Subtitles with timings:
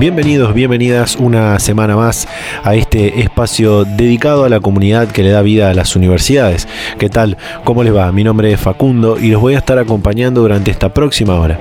[0.00, 2.26] Bienvenidos, bienvenidas una semana más
[2.64, 6.66] a este espacio dedicado a la comunidad que le da vida a las universidades.
[6.98, 7.36] ¿Qué tal?
[7.64, 8.10] ¿Cómo les va?
[8.10, 11.60] Mi nombre es Facundo y los voy a estar acompañando durante esta próxima hora.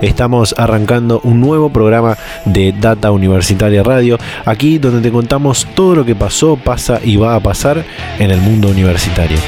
[0.00, 6.04] Estamos arrancando un nuevo programa de Data Universitaria Radio, aquí donde te contamos todo lo
[6.04, 7.84] que pasó, pasa y va a pasar
[8.20, 9.38] en el mundo universitario.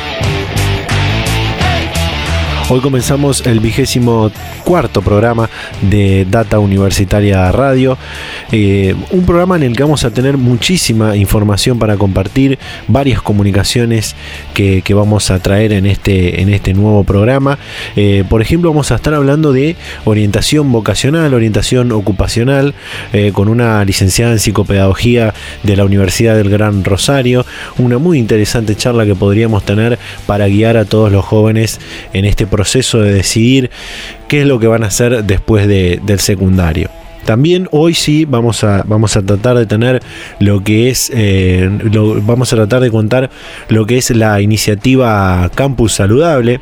[2.70, 4.30] Hoy comenzamos el vigésimo
[4.64, 5.50] cuarto programa
[5.82, 7.98] de Data Universitaria Radio,
[8.52, 12.58] eh, un programa en el que vamos a tener muchísima información para compartir,
[12.88, 14.16] varias comunicaciones
[14.54, 17.58] que, vamos a traer en este, en este nuevo programa.
[17.96, 22.72] Eh, por ejemplo, vamos a estar hablando de orientación vocacional, orientación ocupacional,
[23.12, 27.44] eh, con una licenciada en psicopedagogía de la Universidad del Gran Rosario,
[27.76, 31.78] una muy interesante charla que podríamos tener para guiar a todos los jóvenes
[32.14, 33.70] en este proceso de decidir
[34.28, 36.88] qué es lo que van a hacer después del secundario.
[37.24, 40.02] También hoy sí vamos a, vamos a tratar de tener
[40.38, 41.68] lo que es, eh,
[42.22, 43.30] vamos a tratar de contar
[43.68, 46.60] lo que es la iniciativa Campus Saludable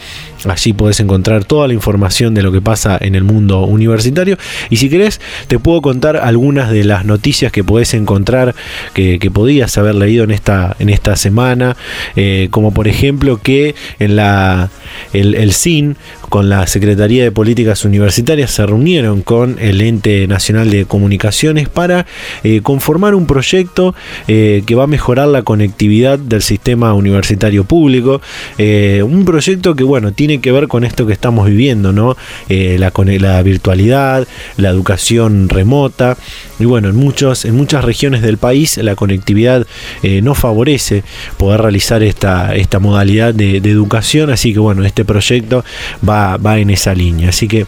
[0.45, 4.37] Allí podés encontrar toda la información de lo que pasa en el mundo universitario.
[4.69, 8.55] Y si querés, te puedo contar algunas de las noticias que podés encontrar
[8.93, 11.77] que, podías haber leído en esta, en esta semana.
[12.15, 14.69] Eh, como por ejemplo que en la,
[15.13, 15.95] el, el CIN
[16.31, 22.05] con la Secretaría de Políticas Universitarias se reunieron con el Ente Nacional de Comunicaciones para
[22.43, 23.93] eh, conformar un proyecto
[24.29, 28.21] eh, que va a mejorar la conectividad del sistema universitario público.
[28.57, 32.15] Eh, un proyecto que, bueno, tiene que ver con esto que estamos viviendo, ¿no?
[32.47, 34.25] la, la virtualidad,
[34.55, 36.17] la educación remota.
[36.59, 39.65] Y bueno, en, muchos, en muchas regiones del país la conectividad
[40.03, 41.03] no favorece
[41.37, 44.29] poder realizar esta, esta modalidad de educación.
[44.29, 45.63] Así que bueno, este proyecto
[46.07, 47.29] va va, en esa línea.
[47.29, 47.65] Así que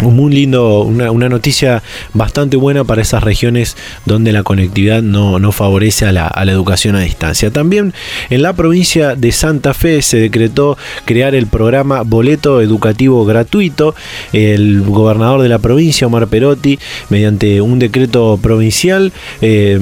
[0.00, 6.12] muy lindo, una, noticia bastante buena para esas regiones donde la conectividad no, favorece a
[6.12, 7.50] la, educación a distancia.
[7.50, 7.92] También
[8.30, 13.94] en la provincia de Santa Fe se decretó crear el programa Boleto Educativo Gratuito.
[14.32, 19.78] El gobernador de la provincia, Omar Perotti, mediante un decreto provincial, eh,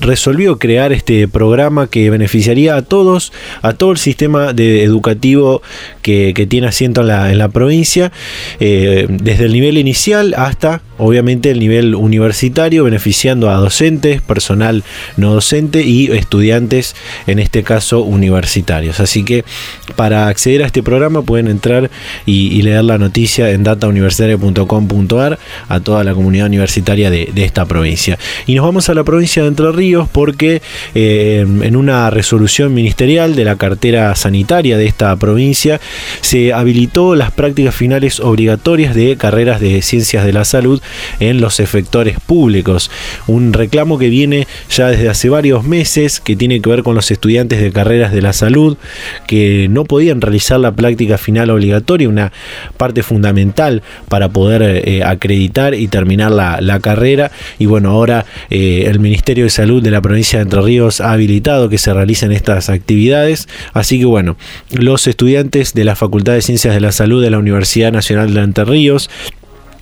[0.00, 3.32] resolvió crear este programa que beneficiaría a todos,
[3.62, 5.62] a todo el sistema educativo
[6.02, 8.12] que, tiene asiento en la, en la provincia,
[8.60, 14.84] eh, desde el nivel inicial hasta obviamente el nivel universitario, beneficiando a docentes, personal
[15.16, 16.94] no docente y estudiantes,
[17.26, 19.00] en este caso universitarios.
[19.00, 19.44] Así que
[19.96, 21.90] para acceder a este programa pueden entrar
[22.26, 25.38] y, leer la noticia en datauniversitaria.com.ar
[25.68, 28.18] a toda la comunidad universitaria de, esta provincia.
[28.46, 30.62] Y nos vamos a la provincia de Entre Ríos porque
[30.94, 35.80] eh, en una resolución ministerial de la cartera sanitaria de esta provincia
[36.22, 40.80] se habilitó las prácticas finales obligatorias de carreras de ciencias de la salud
[41.20, 42.90] en los efectores públicos.
[43.26, 47.10] Un reclamo que viene ya desde hace varios meses, que tiene que ver con los
[47.10, 48.76] estudiantes de carreras de la salud,
[49.26, 52.32] que no podían realizar la práctica final obligatoria, una
[52.76, 57.30] parte fundamental para poder eh, acreditar y terminar la, carrera.
[57.58, 61.12] Y bueno, ahora eh, el Ministerio de Salud de la provincia de Entre Ríos ha
[61.12, 63.48] habilitado que se realicen estas actividades.
[63.72, 64.36] Así que bueno,
[64.70, 68.40] los estudiantes de la Facultad de Ciencias de la Salud de la Universidad Nacional de
[68.40, 69.10] Entre Ríos,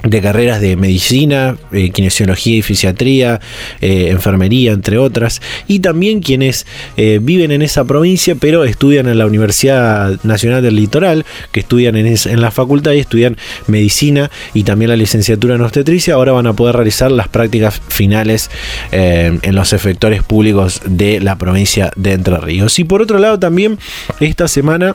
[0.05, 3.41] de carreras de medicina, eh, kinesiología y fisiatría,
[3.81, 6.67] eh, enfermería, entre otras, y también quienes
[6.97, 11.97] eh, viven en esa provincia pero estudian en la Universidad Nacional del Litoral, que estudian
[11.97, 16.47] en, en la facultad y estudian medicina y también la licenciatura en obstetricia, ahora van
[16.47, 18.51] a poder realizar las prácticas finales
[18.91, 22.79] en los efectores públicos de la provincia de Entre Ríos.
[22.79, 23.79] Y por otro lado también
[24.21, 24.95] esta semana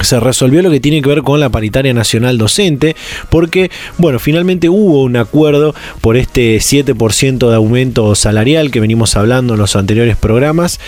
[0.00, 2.96] se resolvió lo que tiene que ver con la paritaria nacional docente,
[3.30, 9.54] porque, bueno, finalmente hubo un acuerdo por este 7% de aumento salarial que venimos hablando
[9.54, 10.80] en los anteriores programas,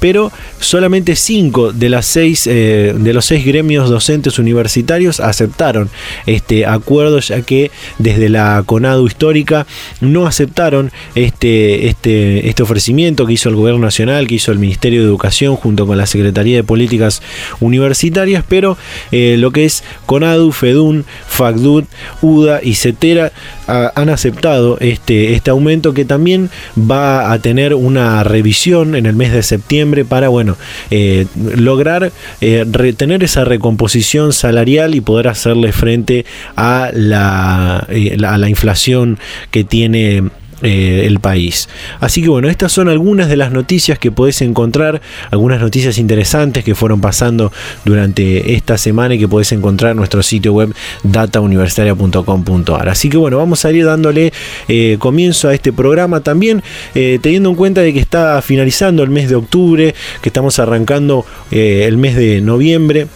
[0.00, 2.00] pero solamente 5 de,
[2.46, 5.90] eh, de los 6 gremios docentes universitarios aceptaron
[6.26, 9.66] este acuerdo, ya que desde la CONADU histórica
[10.00, 15.00] no aceptaron este, este, este ofrecimiento que hizo el Gobierno Nacional, que hizo el Ministerio
[15.00, 17.22] de Educación junto con la Secretaría de Políticas
[17.60, 18.76] Universitarias, pero
[19.12, 21.86] eh, lo que es CONADU, FEDUN, FACDUT,
[22.20, 23.32] UDA y CETERA
[23.66, 29.32] han aceptado este, este aumento que también va a tener una revisión en el mes
[29.32, 30.58] de septiembre para bueno,
[30.90, 31.24] eh,
[31.56, 32.12] lograr
[32.42, 39.18] eh, retener esa recomposición salarial y poder hacerle frente a la, a la inflación
[39.50, 40.24] que tiene
[40.62, 41.68] eh, el país.
[42.00, 45.00] Así que bueno, estas son algunas de las noticias que podés encontrar,
[45.30, 47.52] algunas noticias interesantes que fueron pasando
[47.84, 52.88] durante esta semana y que podés encontrar en nuestro sitio web datauniversitaria.com.ar.
[52.88, 54.32] Así que bueno, vamos a ir dándole
[54.68, 56.62] eh, comienzo a este programa también,
[56.94, 61.26] eh, teniendo en cuenta de que está finalizando el mes de octubre, que estamos arrancando
[61.50, 63.08] el mes de noviembre.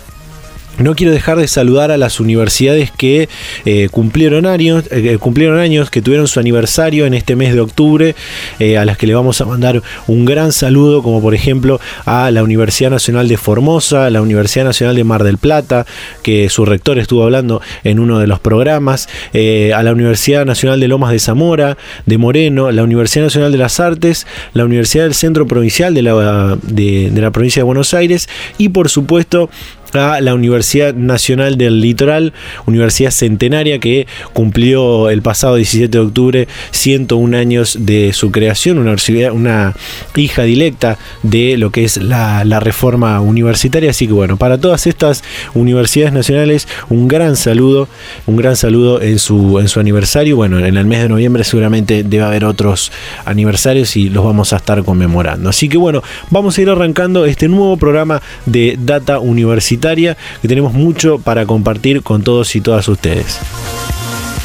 [0.78, 3.30] No quiero dejar de saludar a las universidades que
[3.64, 8.14] eh, cumplieron, años, eh, cumplieron años, que tuvieron su aniversario en este mes de octubre,
[8.58, 12.30] eh, a las que le vamos a mandar un gran saludo, como por ejemplo a
[12.30, 15.86] la Universidad Nacional de Formosa, la Universidad Nacional de Mar del Plata,
[16.22, 20.88] que su rector estuvo hablando en uno de los programas, a la Universidad Nacional de
[20.88, 25.46] Lomas de Zamora, de Moreno, la Universidad Nacional de las Artes, la Universidad del Centro
[25.46, 28.28] Provincial de la, de la provincia de Buenos Aires
[28.58, 29.50] y por supuesto
[29.98, 32.32] a la Universidad Nacional del Litoral,
[32.66, 38.96] universidad centenaria que cumplió el pasado 17 de octubre 101 años de su creación, una,
[39.32, 39.74] una
[40.16, 43.90] hija directa de lo que es la, reforma universitaria.
[43.90, 45.22] Así que bueno, para todas estas
[45.54, 47.88] universidades nacionales, un gran saludo,
[48.26, 50.36] un gran saludo en su, en su aniversario.
[50.36, 52.90] Bueno, en el mes de noviembre seguramente debe haber otros
[53.24, 55.50] aniversarios y los vamos a estar conmemorando.
[55.50, 60.72] Así que bueno, vamos a ir arrancando este nuevo programa de Data Universitaria que tenemos
[60.72, 63.40] mucho para compartir con todos y todas ustedes.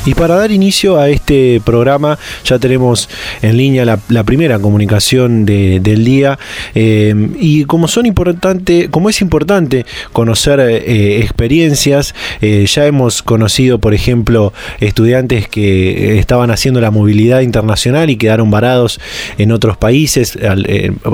[0.04, 3.08] Y para dar inicio a este programa ya tenemos
[3.44, 6.40] en línea la, primera comunicación del día.
[6.74, 13.78] Eh, y como son importante, como es importante conocer eh, experiencias, eh, ya hemos conocido
[13.78, 19.00] por ejemplo estudiantes que estaban haciendo la movilidad internacional y quedaron varados
[19.38, 20.38] en otros países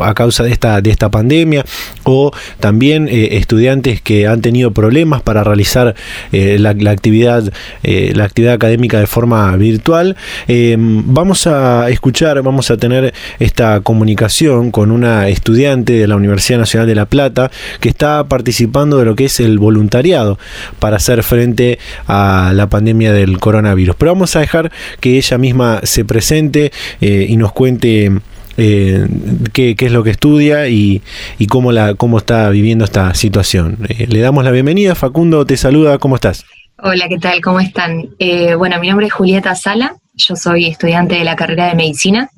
[0.01, 1.66] a causa de esta, de esta pandemia
[2.04, 2.31] o
[2.62, 5.94] también estudiantes que han tenido problemas para realizar
[6.31, 7.51] la, actividad
[7.84, 10.15] la actividad académica de forma virtual.
[10.47, 16.59] Em, vamos a escuchar, vamos a tener esta comunicación con una estudiante de la Universidad
[16.59, 20.38] Nacional de La Plata que está participando de lo que es el voluntariado
[20.79, 23.95] para hacer frente a la pandemia del coronavirus.
[23.97, 26.71] Pero vamos a dejar que ella misma se presente
[27.01, 28.12] eh, y nos cuente
[28.57, 29.07] eh,
[29.53, 31.01] qué, es lo que estudia y,
[31.47, 33.77] cómo, la, cómo está viviendo esta situación.
[33.88, 34.95] Eh, le damos la bienvenida.
[34.95, 36.00] Facundo te saluda.
[36.00, 36.45] ¿Cómo estás?
[36.83, 37.41] Hola, ¿qué tal?
[37.41, 38.09] ¿Cómo están?
[38.19, 42.29] Eh, bueno, mi nombre es Julieta Sala, yo soy estudiante de la carrera de medicina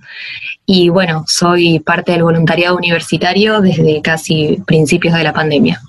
[0.65, 5.81] y bueno, soy parte del voluntariado universitario desde casi principios de la pandemia.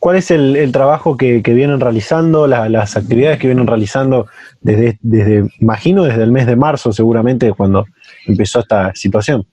[0.00, 4.26] ¿Cuál es el, trabajo que, vienen realizando, las actividades que vienen realizando
[4.60, 7.86] desde, desde, imagino, desde el mes de marzo seguramente, cuando
[8.26, 9.46] empezó esta situación?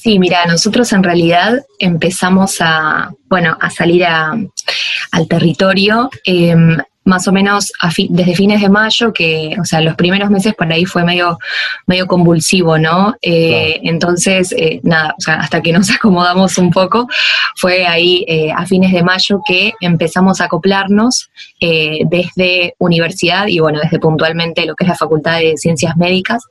[0.00, 6.78] Sí, mira, nosotros en realidad empezamos a, bueno, a salir al territorio em,
[7.08, 7.72] más o menos
[8.10, 11.38] desde fines de mayo, que, o sea, los primeros meses por ahí fue medio,
[11.86, 13.16] medio convulsivo, ¿no?
[13.22, 17.08] Eh, entonces, eh, nada, o sea, hasta que nos acomodamos un poco,
[17.56, 21.28] fue ahí eh, a fines de mayo que empezamos a acoplarnos
[21.60, 26.44] desde universidad y, bueno, desde puntualmente lo que es la Facultad de Ciencias Médicas,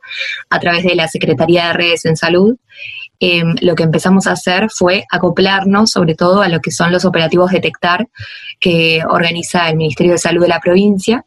[0.50, 2.58] a través de la Secretaría de Redes en Salud.
[3.20, 7.04] Em, lo que empezamos a hacer fue acoplarnos sobre todo a lo que son los
[7.04, 8.08] operativos Detectar
[8.60, 11.26] que organiza el Ministerio de Salud de la provincia.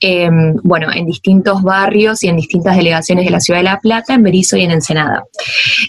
[0.00, 4.14] Em, bueno, en distintos barrios y en distintas delegaciones de la ciudad de La Plata,
[4.14, 5.24] en Berizo y en Ensenada.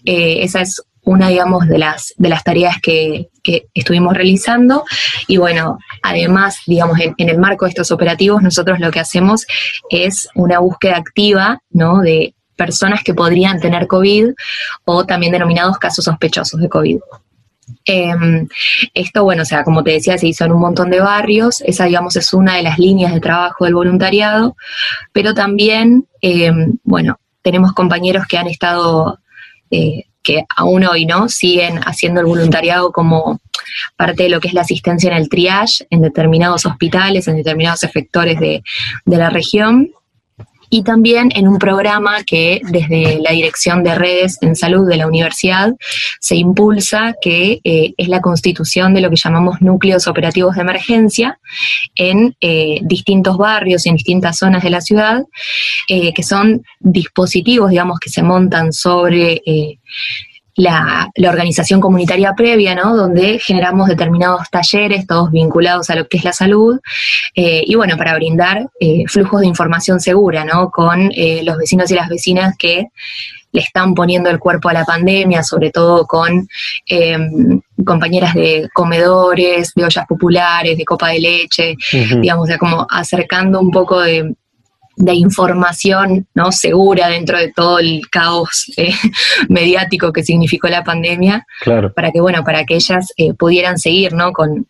[0.06, 3.28] Eh, esa es una, digamos, de las, de las tareas que,
[3.74, 4.84] estuvimos realizando.
[5.28, 9.48] Y bueno, además, digamos, en, en, el marco de estos operativos, nosotros lo que hacemos
[9.90, 12.02] es una búsqueda activa, ¿no?
[12.02, 14.32] De personas que podrían tener COVID
[14.84, 16.98] o también denominados casos sospechosos de COVID.
[17.86, 18.48] Em,
[18.94, 21.86] esto, bueno, o sea, como te decía, se hizo en un montón de barrios, esa,
[21.86, 24.58] digamos, es una de las líneas de trabajo del voluntariado,
[25.14, 29.20] pero también, em, bueno, tenemos compañeros que han estado,
[29.72, 33.40] eh, que aún hoy no siguen haciendo el voluntariado como
[33.96, 37.84] parte de lo que es la asistencia en el triage en determinados hospitales, en determinados
[37.84, 38.64] efectores de,
[39.06, 39.92] de la región
[40.70, 45.08] y también en un programa que desde la Dirección de Redes en Salud de la
[45.08, 45.74] Universidad
[46.20, 51.40] se impulsa, que eh, es la constitución de lo que llamamos núcleos operativos de emergencia
[51.96, 55.24] en eh, distintos barrios y en distintas zonas de la ciudad,
[55.88, 59.42] eh, que son dispositivos, digamos, que se montan sobre
[60.60, 62.96] la, organización comunitaria previa, ¿no?
[62.96, 66.80] Donde generamos determinados talleres, todos vinculados a lo que es la salud,
[67.36, 70.70] eh, y bueno, para brindar eh, flujos de información segura, ¿no?
[70.70, 72.88] Con eh, los vecinos y las vecinas que
[73.52, 76.48] le están poniendo el cuerpo a la pandemia, sobre todo con
[76.86, 81.76] em, compañeras de comedores, de ollas populares, de copa de leche,
[82.22, 84.36] digamos, o sea, como acercando un poco de,
[85.00, 86.52] de información ¿no?
[86.52, 88.94] segura dentro de todo el caos eh,
[89.50, 91.94] mediático que significó la pandemia, claro.
[91.94, 94.34] para que bueno, para que ellas eh, pudieran seguir ¿no?
[94.34, 94.68] con,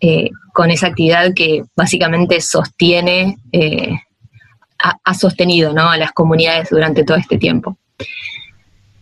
[0.00, 3.38] eh, con esa actividad que básicamente sostiene,
[4.78, 5.90] ha, sostenido ¿no?
[5.90, 7.76] a las comunidades durante todo este tiempo.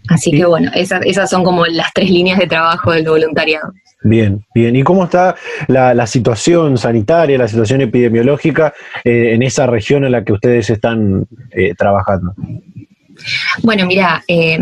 [0.09, 3.73] Así que bueno, esas, esas son como las tres líneas de trabajo del voluntariado.
[4.03, 4.75] Bien, bien.
[4.77, 5.37] ¿Y cómo está
[5.69, 8.73] la, situación sanitaria, la situación epidemiológica
[9.05, 12.35] eh, en esa región en la que ustedes están eh, trabajando?
[13.63, 14.59] Bueno, mira, eh,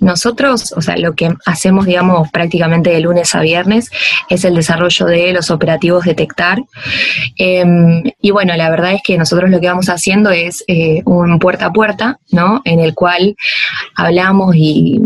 [0.00, 3.90] nosotros, o sea, lo que hacemos, digamos, prácticamente de lunes a viernes
[4.28, 6.58] es el desarrollo de los operativos detectar.
[7.36, 11.38] Em, y bueno, la verdad es que nosotros lo que vamos haciendo es eh, un
[11.38, 12.62] puerta a puerta, ¿no?
[12.64, 13.36] En el cual
[13.94, 15.00] hablamos y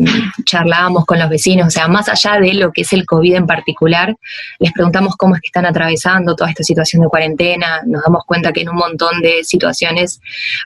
[0.44, 3.46] charlamos con los vecinos, o sea, más allá de lo que es el COVID en
[3.46, 4.14] particular,
[4.58, 8.52] les preguntamos cómo es que están atravesando toda esta situación de cuarentena, nos damos cuenta
[8.52, 10.20] que en un montón de situaciones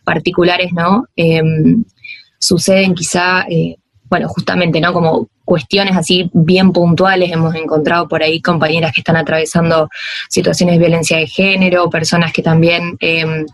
[0.04, 1.06] particulares, ¿no?
[2.38, 4.92] Suceden quizá, eh, bueno, justamente, ¿no?
[4.92, 7.33] Como cuestiones así bien puntuales.
[7.33, 9.88] Hemos encontrado por ahí compañeras que están atravesando
[10.28, 13.47] situaciones de violencia de género, personas que también em,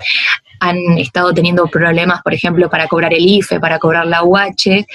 [0.68, 4.86] han estado teniendo problemas, por ejemplo, para cobrar el IFE, para cobrar la UH,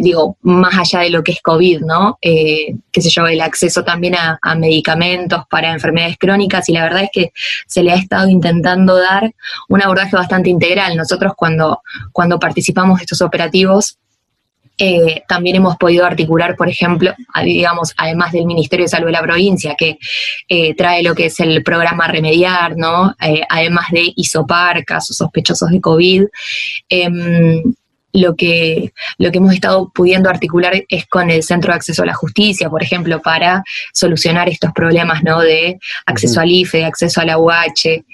[0.00, 2.18] digo, más allá de lo que es COVID, ¿no?
[2.20, 6.82] Eh, qué sé yo, el acceso también a, a, medicamentos para enfermedades crónicas y la
[6.82, 7.32] verdad es que
[7.66, 9.32] se le ha estado intentando dar
[9.68, 10.96] un abordaje bastante integral.
[10.96, 11.82] Nosotros cuando,
[12.12, 13.98] cuando participamos de estos operativos,
[14.84, 19.22] eh, también hemos podido articular, por ejemplo, digamos, además del Ministerio de Salud de la
[19.22, 19.96] provincia, que
[20.48, 23.14] eh, trae lo que es el programa Remediar, ¿no?
[23.20, 26.24] Eh, además de isopar, casos sospechosos de COVID.
[28.12, 32.06] Lo que, lo que hemos estado pudiendo articular es con el Centro de Acceso a
[32.06, 35.40] la Justicia, por ejemplo, para solucionar estos problemas ¿no?
[35.40, 38.04] de acceso al IFE, de acceso a la UH.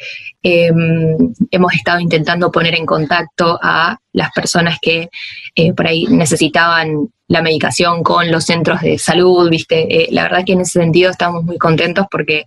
[0.43, 5.09] Em, hemos estado intentando poner en contacto a las personas que
[5.55, 10.03] eh, por ahí necesitaban la medicación con los centros de salud, ¿viste?
[10.03, 12.47] Eh, la verdad que en ese sentido estamos muy contentos porque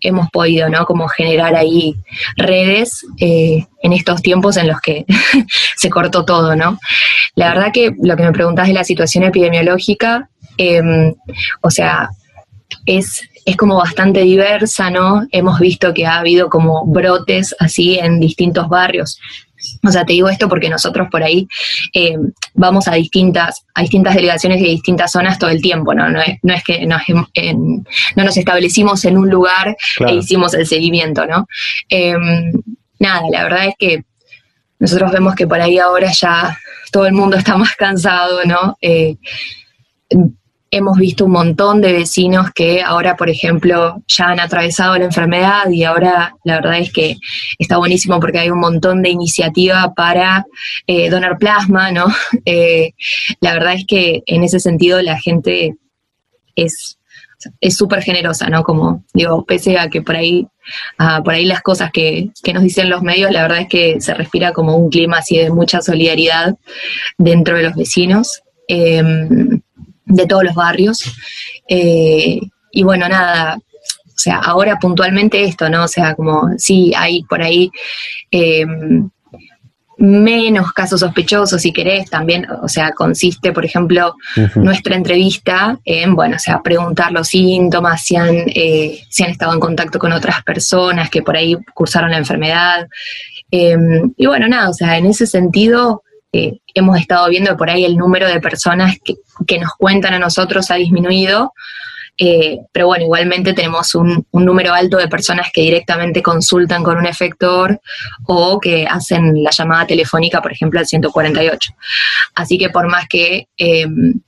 [0.00, 0.84] hemos podido, ¿no?
[0.84, 1.94] Como generar ahí
[2.36, 5.06] redes eh, en estos tiempos en los que
[5.76, 6.78] se cortó todo, ¿no?
[7.36, 10.28] La verdad que lo que me preguntas de la situación epidemiológica,
[10.58, 11.14] em,
[11.60, 12.10] o sea,
[12.84, 15.24] es es como bastante diversa, ¿no?
[15.30, 19.20] Hemos visto que ha habido como brotes así en distintos barrios.
[19.86, 21.46] O sea, te digo esto porque nosotros por ahí
[21.94, 22.16] eh,
[22.54, 26.10] vamos a distintas, a distintas delegaciones de distintas zonas todo el tiempo, ¿no?
[26.10, 29.76] No es, no es que nos, no nos establecimos en un lugar
[30.06, 31.46] e hicimos el seguimiento, ¿no?
[31.88, 32.52] Em,
[32.98, 34.04] nada, la verdad es que
[34.80, 36.58] nosotros vemos que por ahí ahora ya
[36.90, 38.76] todo el mundo está más cansado, ¿no?
[38.80, 39.16] Eh,
[40.70, 45.70] hemos visto un montón de vecinos que ahora, por ejemplo, ya han atravesado la enfermedad
[45.70, 47.16] y ahora la verdad es que
[47.58, 50.46] está buenísimo porque hay un montón de iniciativa para
[50.86, 52.06] eh, donar plasma, ¿no?
[52.44, 52.92] Eh,
[53.40, 55.74] la verdad es que en ese sentido la gente
[56.54, 56.96] es
[57.60, 58.62] es súper generosa, ¿no?
[58.62, 60.46] Como digo, pese a que por ahí,
[61.24, 64.14] por ahí las cosas que, que, nos dicen los medios, la verdad es que se
[64.14, 66.56] respira como un clima así de mucha solidaridad
[67.18, 68.42] dentro de los vecinos.
[68.68, 69.60] Em,
[70.06, 71.04] de todos los barrios.
[71.68, 72.40] Eh,
[72.72, 75.84] y bueno, nada, o sea, ahora puntualmente esto, ¿no?
[75.84, 77.70] O sea, como sí, hay por ahí
[78.30, 79.10] em,
[79.98, 84.14] menos casos sospechosos, si querés, también, o sea, consiste, por ejemplo,
[84.54, 89.54] nuestra entrevista en, bueno, o sea, preguntar los síntomas, si han, eh, si han estado
[89.54, 92.86] en contacto con otras personas que por ahí cursaron la enfermedad.
[93.50, 96.02] Em, y bueno, nada, o sea, en ese sentido,
[96.74, 100.76] hemos estado viendo por ahí el número de personas que, nos cuentan a nosotros ha
[100.76, 101.52] disminuido,
[102.18, 107.06] eh, pero bueno, igualmente tenemos un, número alto de personas que directamente consultan con un
[107.06, 107.80] efector
[108.26, 111.72] o que hacen la llamada telefónica, por ejemplo, al 148.
[112.34, 114.20] Así que por más que em,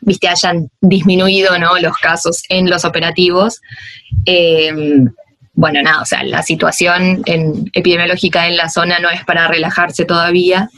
[0.00, 1.78] viste, hayan disminuido ¿no?
[1.78, 3.60] los casos en los operativos.
[4.26, 5.08] Em,
[5.54, 7.22] bueno, nada, o sea, la situación
[7.72, 10.70] epidemiológica en la zona no es para relajarse todavía.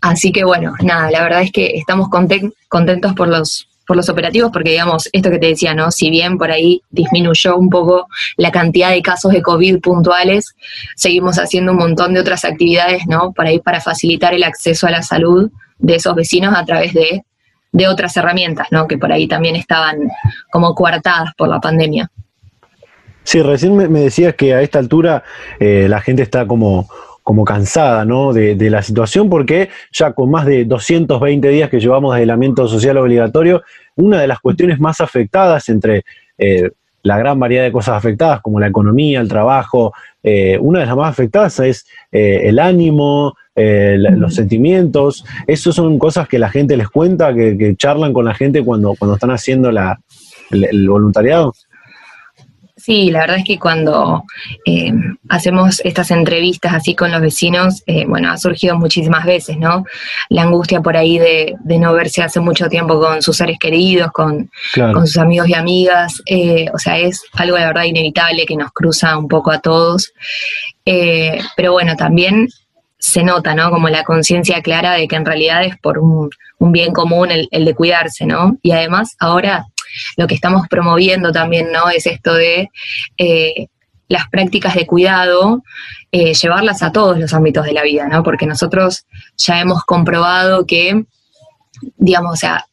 [0.00, 4.50] Así que bueno, nada, la verdad es que estamos contentos por los, por los operativos,
[4.52, 5.90] porque digamos, esto que te decía, ¿no?
[5.90, 10.54] Si bien por ahí disminuyó un poco la cantidad de casos de COVID puntuales,
[10.96, 13.32] seguimos haciendo un montón de otras actividades, ¿no?
[13.32, 17.22] Para ir para facilitar el acceso a la salud de esos vecinos a través de,
[17.90, 18.88] otras herramientas, ¿no?
[18.88, 20.08] Que por ahí también estaban
[20.50, 22.10] como coartadas por la pandemia.
[23.22, 25.22] Sí, recién me, decías que a esta altura
[25.60, 26.88] eh, la gente está como
[27.26, 28.32] como cansada ¿no?
[28.32, 32.98] de, la situación, porque ya con más de 220 días que llevamos de aislamiento social
[32.98, 33.64] obligatorio,
[33.96, 36.04] una de las cuestiones más afectadas entre
[36.38, 36.70] eh,
[37.02, 39.92] la gran variedad de cosas afectadas, como la economía, el trabajo,
[40.22, 45.24] eh, una de las más afectadas es eh, el ánimo, los sentimientos.
[45.48, 49.14] Esas son cosas que la gente les cuenta, que, charlan con la gente cuando, cuando
[49.14, 49.98] están haciendo la,
[50.52, 51.54] el voluntariado.
[52.86, 54.22] Sí, la verdad es que cuando
[54.64, 54.92] eh,
[55.28, 59.84] hacemos estas entrevistas así con los vecinos, eh, bueno, ha surgido muchísimas veces, ¿no?
[60.28, 64.52] La angustia por ahí de, no verse hace mucho tiempo con sus seres queridos, con,
[64.72, 69.18] sus amigos y amigas, eh, o sea, es algo de verdad inevitable que nos cruza
[69.18, 70.12] un poco a todos.
[70.84, 72.46] pero bueno, también
[73.00, 73.72] se nota, ¿no?
[73.72, 77.64] Como la conciencia clara de que en realidad es por un, bien común el, el
[77.64, 78.58] de cuidarse, ¿no?
[78.62, 79.66] Y además ahora
[80.16, 81.90] lo que estamos promoviendo también, ¿no?
[81.90, 82.70] Es esto de
[83.18, 83.68] eh,
[84.08, 85.62] las prácticas de cuidado,
[86.12, 88.22] eh, llevarlas a todos los ámbitos de la vida, ¿no?
[88.22, 91.04] Porque nosotros ya hemos comprobado que,
[91.96, 92.64] digamos, o sea,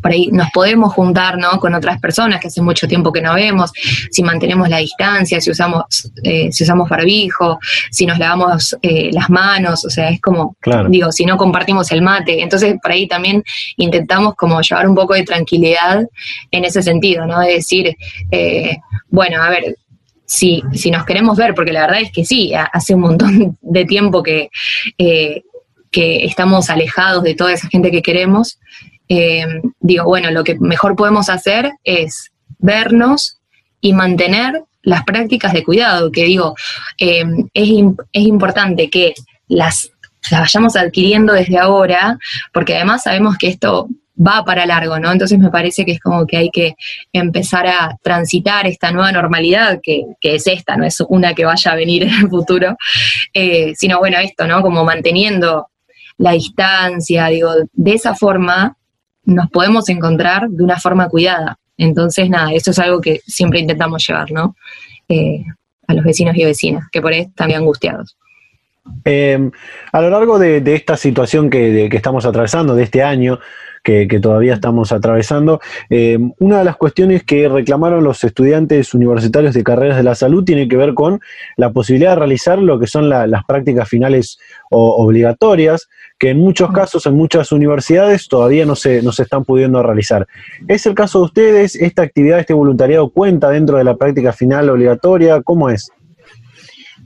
[0.00, 1.58] por ahí nos podemos juntar ¿no?
[1.60, 3.72] con otras personas que hace mucho tiempo que no vemos,
[4.10, 7.58] si mantenemos la distancia, si usamos, eh, si usamos barbijo,
[7.90, 10.56] si nos lavamos eh, las manos, o sea, es como,
[10.88, 12.42] digo, si no compartimos el mate.
[12.42, 13.42] Entonces, por ahí también
[13.76, 16.04] intentamos como llevar un poco de tranquilidad
[16.50, 17.40] en ese sentido, ¿no?
[17.40, 17.96] De decir,
[18.30, 18.78] eh,
[19.08, 19.76] bueno, a ver,
[20.24, 23.84] si, si nos queremos ver, porque la verdad es que sí, hace un montón de
[23.84, 24.48] tiempo que,
[25.90, 28.58] que estamos alejados de toda esa gente que queremos,
[29.10, 29.44] eh,
[29.80, 33.40] digo, bueno, lo que mejor podemos hacer es vernos
[33.80, 36.54] y mantener las prácticas de cuidado, que digo,
[36.98, 37.68] eh, es,
[38.12, 39.14] importante que
[39.48, 39.90] las,
[40.30, 42.18] las vayamos adquiriendo desde ahora,
[42.52, 45.10] porque además sabemos que esto va para largo, ¿no?
[45.10, 46.76] Entonces me parece que es como que hay que
[47.12, 51.76] empezar a transitar esta nueva normalidad, que, es esta, no es una que vaya a
[51.76, 52.76] venir en el futuro,
[53.34, 54.62] eh, sino bueno, esto, ¿no?
[54.62, 55.66] Como manteniendo
[56.16, 58.76] la distancia, digo, de esa forma
[59.30, 61.58] nos podemos encontrar de una forma cuidada.
[61.78, 64.56] Entonces, nada, eso es algo que siempre intentamos llevar, ¿no?
[65.08, 65.44] Eh,
[65.86, 68.16] a los vecinos y vecinas, que por ahí están angustiados.
[69.04, 69.50] Em,
[69.92, 73.38] a lo largo de, esta situación que, estamos atravesando, de este año,
[73.82, 75.60] que, todavía estamos atravesando.
[75.88, 80.44] Em, una de las cuestiones que reclamaron los estudiantes universitarios de carreras de la salud
[80.44, 81.20] tiene que ver con
[81.56, 84.38] la posibilidad de realizar lo que son las prácticas finales
[84.70, 85.88] obligatorias,
[86.18, 90.26] que en muchos casos, en muchas universidades, todavía no se, no se están pudiendo realizar.
[90.68, 91.76] ¿Es el caso de ustedes?
[91.76, 95.40] ¿Esta actividad, este voluntariado cuenta dentro de la práctica final obligatoria?
[95.42, 95.90] ¿Cómo es?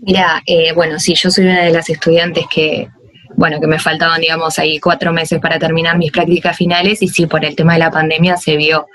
[0.01, 2.89] Mira, eh, bueno, sí, yo soy una de las estudiantes que,
[3.37, 7.27] bueno, que me faltaban, digamos, ahí cuatro meses para terminar mis prácticas finales y sí,
[7.27, 8.87] por el tema de la pandemia se vio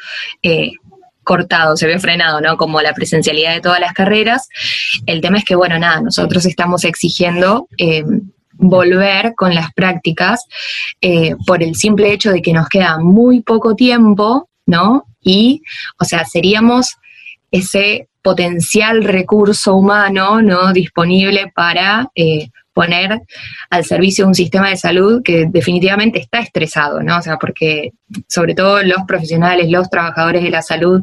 [0.42, 0.72] eh,
[1.24, 2.58] cortado, se vio frenado, ¿no?
[2.58, 4.48] Como la presencialidad de todas las carreras.
[5.06, 7.68] El tema es que, bueno, nada, nosotros estamos exigiendo...
[7.78, 8.04] Eh,
[8.60, 10.46] volver con las prácticas
[11.00, 15.06] eh, por el simple hecho de que nos queda muy poco tiempo, ¿no?
[15.22, 15.62] Y,
[15.98, 16.98] o sea, seríamos
[17.52, 20.74] ese potencial recurso humano, ¿no?
[20.74, 22.10] Disponible para
[22.80, 23.24] poner
[23.70, 27.18] al servicio de un sistema de salud que definitivamente está estresado, ¿no?
[27.18, 27.92] O sea, porque
[28.30, 31.02] sobre todo los profesionales, los trabajadores de la salud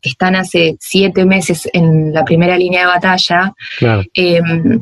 [0.00, 4.04] que están hace siete meses en la primera línea de batalla, claro.
[4.14, 4.80] Em,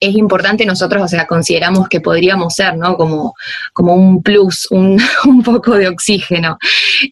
[0.00, 2.96] es importante nosotros, o sea, consideramos que podríamos ser, ¿no?
[2.96, 3.34] Como,
[3.72, 5.00] como un plus, un,
[5.44, 6.58] poco de oxígeno.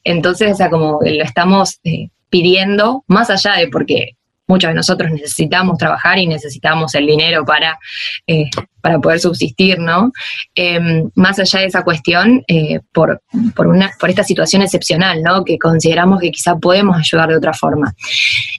[0.03, 5.11] Entonces, o sea, como lo estamos eh, pidiendo, más allá de porque muchos de nosotros
[5.11, 7.79] necesitamos trabajar y necesitamos el dinero para,
[8.27, 10.13] eh, para poder subsistir, ¿no?
[10.55, 13.23] Em, más allá de esa cuestión, eh, por,
[13.55, 15.45] por, una, por esta situación excepcional, ¿no?
[15.45, 17.95] Que consideramos que quizá podemos ayudar de otra forma.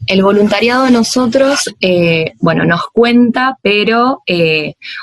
[0.07, 4.23] El voluntariado a nosotros, eh, bueno, nos cuenta, pero,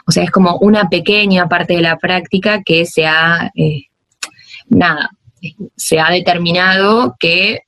[0.06, 3.50] o sea, es como una pequeña parte de la práctica que se ha,
[4.68, 5.10] nada,
[5.76, 7.60] se ha determinado que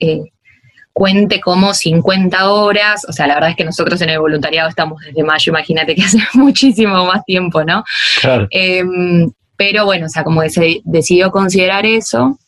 [0.94, 5.02] cuente como 50 horas, o sea, la verdad es que nosotros en el voluntariado estamos
[5.02, 7.84] desde mayo, imagínate que hace muchísimo más tiempo, ¿no?
[8.22, 8.46] Claro.
[8.50, 12.38] Em, pero bueno, o sea, como que se decidió considerar eso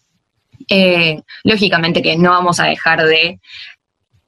[0.69, 3.39] Eh, lógicamente que no vamos a dejar de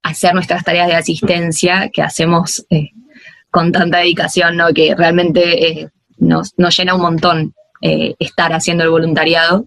[0.02, 2.90] hacer nuestras tareas de asistencia que hacemos eh,
[3.50, 4.72] con tanta dedicación, ¿no?
[4.72, 9.66] que realmente eh, nos, llena un montón estar haciendo el voluntariado.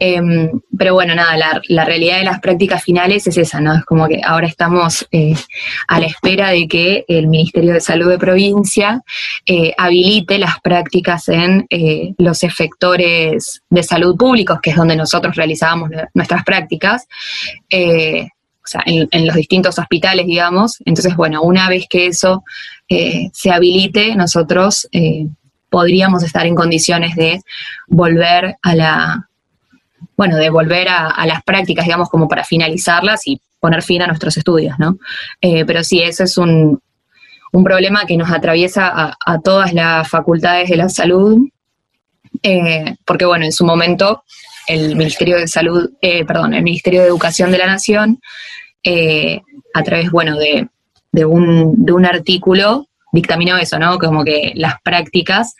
[0.00, 3.74] Em, pero bueno, nada, la, realidad de las prácticas finales es esa, ¿no?
[3.74, 5.06] Es como que ahora estamos
[5.88, 9.02] a la espera de que el Ministerio de Salud de provincia
[9.76, 11.66] habilite las prácticas en
[12.18, 17.06] los efectores de salud públicos, que es donde nosotros realizábamos nuestras prácticas
[18.64, 20.78] o sea, en, los distintos hospitales, digamos.
[20.86, 22.44] Entonces, bueno, una vez que eso
[22.88, 25.26] eh, se habilite, nosotros eh,
[25.74, 27.42] podríamos estar en condiciones de
[27.88, 29.28] volver a la,
[30.16, 34.36] bueno, de volver a, las prácticas, digamos, como para finalizarlas y poner fin a nuestros
[34.36, 34.98] estudios, ¿no?
[35.40, 36.80] Eh, pero sí, eso es un,
[37.64, 41.48] problema que nos atraviesa a, todas las facultades de la salud,
[43.04, 44.22] porque, bueno, en su momento
[44.68, 48.20] el Ministerio de Salud, eh, perdón, el Ministerio de Educación de la Nación,
[48.84, 49.40] eh,
[49.74, 50.68] a través, bueno, de,
[51.24, 53.98] un, de un artículo dictaminó eso, ¿no?
[53.98, 55.54] Como que las prácticas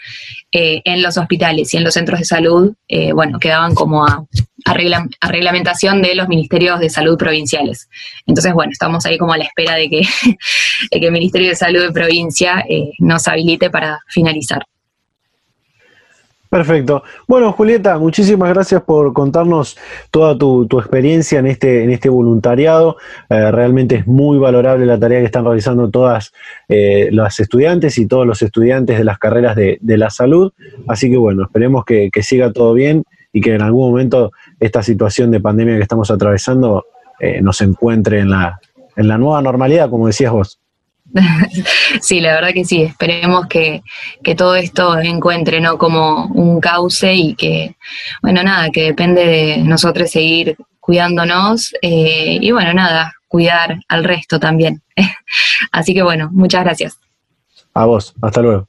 [0.52, 2.74] eh, en los hospitales y en los centros de salud,
[3.14, 4.24] bueno, quedaban como a,
[5.22, 7.88] reglamentación de los ministerios de salud provinciales.
[8.26, 10.02] Entonces, bueno, estamos ahí como a la espera de que,
[10.90, 12.64] de que el Ministerio de Salud de provincia
[12.98, 14.64] nos habilite para finalizar.
[16.54, 17.02] Perfecto.
[17.26, 19.76] Bueno, Julieta, muchísimas gracias por contarnos
[20.12, 22.96] toda tu, experiencia en este, en este voluntariado.
[23.28, 26.32] Eh, realmente es muy valorable la tarea que están realizando todas
[26.68, 30.52] eh, las estudiantes y todos los estudiantes de las carreras de, la salud.
[30.86, 35.32] Así que bueno, esperemos que, siga todo bien y que en algún momento esta situación
[35.32, 36.84] de pandemia que estamos atravesando
[37.18, 38.60] eh, nos encuentre en la,
[38.94, 40.60] en la nueva normalidad, como decías vos.
[42.00, 43.82] sí, la verdad que sí, esperemos que,
[44.36, 45.78] todo esto encuentre ¿no?
[45.78, 47.76] como un cauce y que,
[48.22, 54.38] bueno, nada, que depende de nosotros seguir cuidándonos eh, y bueno, nada, cuidar al resto
[54.38, 54.82] también.
[55.72, 56.98] Así que bueno, muchas gracias.
[57.72, 58.68] A vos, hasta luego.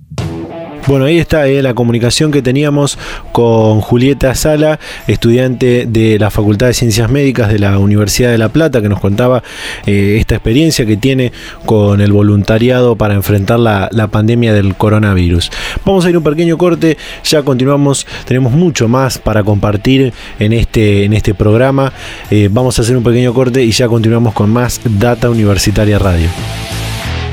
[0.87, 2.97] Bueno, ahí está eh, la comunicación que teníamos
[3.31, 8.49] con Julieta Sala, estudiante de la Facultad de Ciencias Médicas de la Universidad de La
[8.49, 9.43] Plata, que nos contaba
[9.85, 11.31] eh, esta experiencia que tiene
[11.65, 15.51] con el voluntariado para enfrentar la, pandemia del coronavirus.
[15.85, 21.05] Vamos a ir un pequeño corte, ya continuamos, tenemos mucho más para compartir en este,
[21.05, 21.93] en este programa.
[22.31, 26.27] Eh, vamos a hacer un pequeño corte y ya continuamos con más Data Universitaria Radio.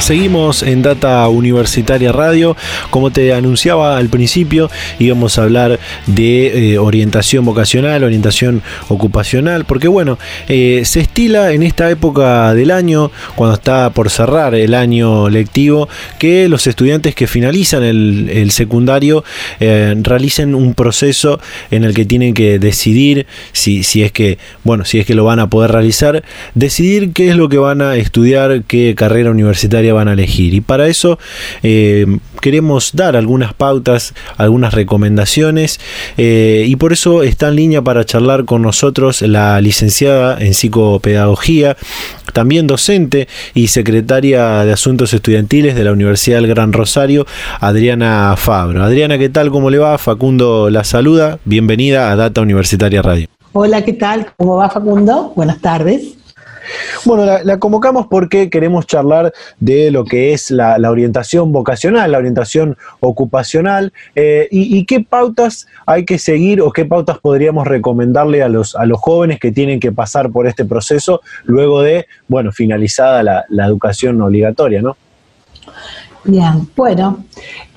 [0.00, 2.56] Seguimos en Data Universitaria Radio.
[2.90, 9.88] Como te anunciaba al principio, íbamos a hablar de eh, orientación vocacional, orientación ocupacional, porque
[9.88, 10.16] bueno,
[10.48, 15.88] eh, se estila en esta época del año, cuando está por cerrar el año lectivo,
[16.20, 19.24] que los estudiantes que finalizan el, secundario
[19.58, 21.40] eh, realicen un proceso
[21.72, 25.24] en el que tienen que decidir si, si es que, bueno, si es que lo
[25.24, 26.22] van a poder realizar,
[26.54, 30.54] decidir qué es lo que van a estudiar, qué carrera universitaria van a elegir.
[30.54, 31.18] Y para eso
[31.62, 35.80] eh, queremos dar algunas pautas, algunas recomendaciones
[36.16, 41.76] eh, y por eso está en línea para charlar con nosotros la licenciada en psicopedagogía,
[42.32, 47.26] también docente y secretaria de Asuntos Estudiantiles de la Universidad del Gran Rosario,
[47.60, 48.82] Adriana Fabro.
[48.82, 49.50] Adriana, ¿qué tal?
[49.50, 49.98] ¿Cómo le va?
[49.98, 51.38] Facundo la saluda.
[51.44, 53.28] Bienvenida a Data Universitaria Radio.
[53.52, 54.26] Hola, ¿qué tal?
[54.36, 55.32] ¿Cómo va Facundo?
[55.34, 56.16] Buenas tardes.
[57.04, 62.76] Bueno, la, convocamos porque queremos charlar de lo que es la, orientación vocacional, la orientación
[63.00, 68.76] ocupacional eh, y, qué pautas hay que seguir o qué pautas podríamos recomendarle a los,
[68.76, 73.44] a los jóvenes que tienen que pasar por este proceso luego de, bueno, finalizada la,
[73.48, 74.96] la educación obligatoria, ¿no?
[76.24, 77.24] Bien, bueno,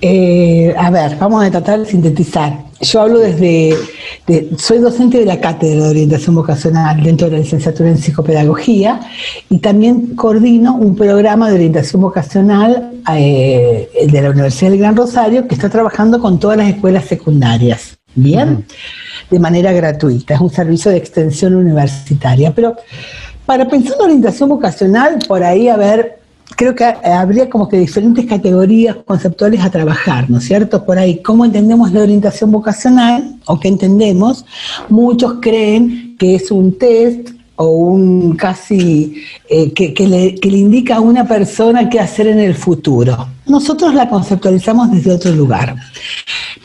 [0.01, 2.68] eh, a ver, vamos a tratar de sintetizar.
[2.81, 3.75] Yo hablo desde,
[4.57, 9.01] soy docente de la Cátedra de Orientación Vocacional dentro de la licenciatura en Psicopedagogía
[9.49, 15.45] y también coordino un programa de orientación vocacional eh, de la Universidad del Gran Rosario
[15.45, 18.65] que está trabajando con todas las escuelas secundarias, ¿bien?
[19.29, 22.55] De manera gratuita, es un servicio de extensión universitaria.
[22.55, 22.77] Pero
[23.45, 26.18] para pensar en orientación vocacional, por ahí, a ver,
[26.59, 30.83] creo que habría como que diferentes categorías conceptuales a trabajar, ¿no es cierto?
[30.83, 34.43] Por ahí, ¿cómo entendemos la orientación vocacional o qué entendemos?
[34.89, 40.97] Muchos creen que es un test o un casi eh, que, le, que, le, indica
[40.97, 43.29] a una persona qué hacer en el futuro.
[43.45, 45.77] Nosotros la conceptualizamos desde otro lugar.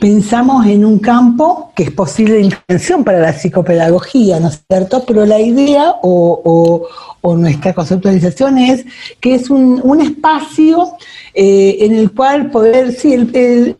[0.00, 5.04] Pensamos en un campo que es posible de intervención para la psicopedagogía, ¿no es cierto?
[5.06, 6.88] Pero la idea o,
[7.22, 8.84] nuestra conceptualización es
[9.18, 10.92] que es un, espacio
[11.32, 13.14] eh, en el cual poder, sí,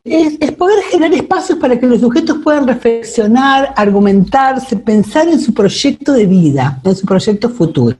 [0.04, 6.12] es, poder generar espacios para que los sujetos puedan reflexionar, argumentarse, pensar en su proyecto
[6.12, 7.96] de vida, en su proyecto futuro.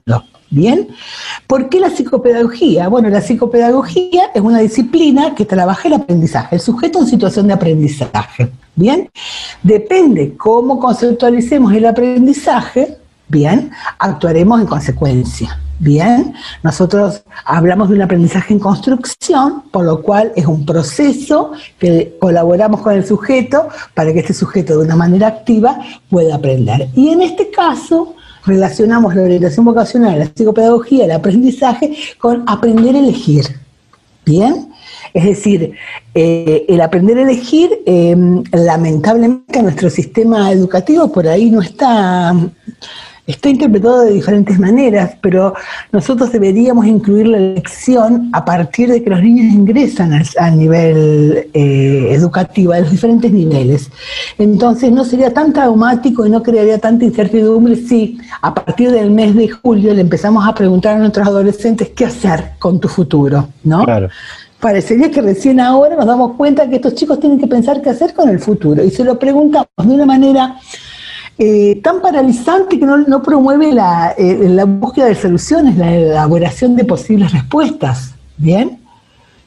[0.49, 0.87] ¿Bien?
[1.47, 2.87] ¿Por qué la psicopedagogía?
[2.87, 7.53] Bueno, la psicopedagogía es una disciplina que trabaja el aprendizaje, el sujeto en situación de
[7.53, 8.51] aprendizaje.
[8.75, 9.09] ¿Bien?
[9.63, 15.59] Depende cómo conceptualicemos el aprendizaje, Bien, actuaremos en consecuencia.
[15.79, 22.17] Bien, nosotros hablamos de un aprendizaje en construcción, por lo cual es un proceso que
[22.21, 25.79] colaboramos con el sujeto para que este sujeto de una manera activa
[26.09, 26.89] pueda aprender.
[26.95, 32.99] Y en este caso relacionamos la orientación vocacional, la psicopedagogía, el aprendizaje con aprender a
[32.99, 33.45] elegir.
[34.25, 34.69] Bien,
[35.13, 35.73] es decir,
[36.13, 42.33] eh, el aprender a elegir, em, lamentablemente nuestro sistema educativo por ahí no está
[43.27, 45.55] Está interpretado de diferentes maneras, pero
[45.91, 52.07] nosotros deberíamos incluir la elección a partir de que los niños ingresan al, nivel eh,
[52.11, 53.89] educativo, a los diferentes niveles.
[54.37, 59.33] Entonces no sería tan traumático y no crearía tanta incertidumbre si a partir del mes
[59.33, 63.85] de julio le empezamos a preguntar a nuestros adolescentes qué hacer con tu futuro, ¿no?
[63.85, 64.09] Claro
[64.65, 68.15] parecería que recién ahora nos damos cuenta que estos chicos tienen que pensar qué hacer
[68.15, 70.55] con el futuro y se lo preguntamos de una manera
[71.37, 76.85] eh, tan paralizante que no, promueve la, eh, la, búsqueda de soluciones, la elaboración de
[76.85, 78.13] posibles respuestas.
[78.37, 78.84] ¿Bien?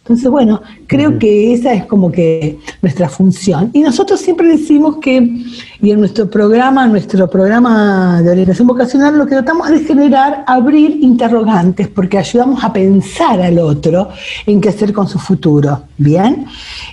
[0.08, 3.68] Entonces, bueno, creo que esa es como que nuestra función.
[3.74, 5.18] Y nosotros siempre decimos que,
[5.82, 10.98] y en nuestro programa, nuestro programa de orientación vocacional, lo que tratamos de generar, abrir
[11.02, 14.08] interrogantes, porque ayudamos a pensar al otro
[14.46, 15.82] en qué hacer con su futuro.
[15.98, 16.46] ¿Bien?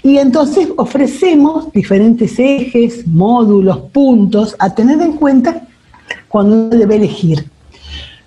[0.04, 5.65] Y entonces ofrecemos diferentes ejes, módulos, puntos a tener en cuenta
[6.28, 7.55] cuando uno debe elegir.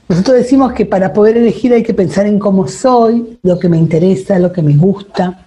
[0.09, 3.77] Nosotros decimos que para poder elegir hay que pensar en cómo soy, lo que me
[3.77, 5.45] interesa, lo que me gusta,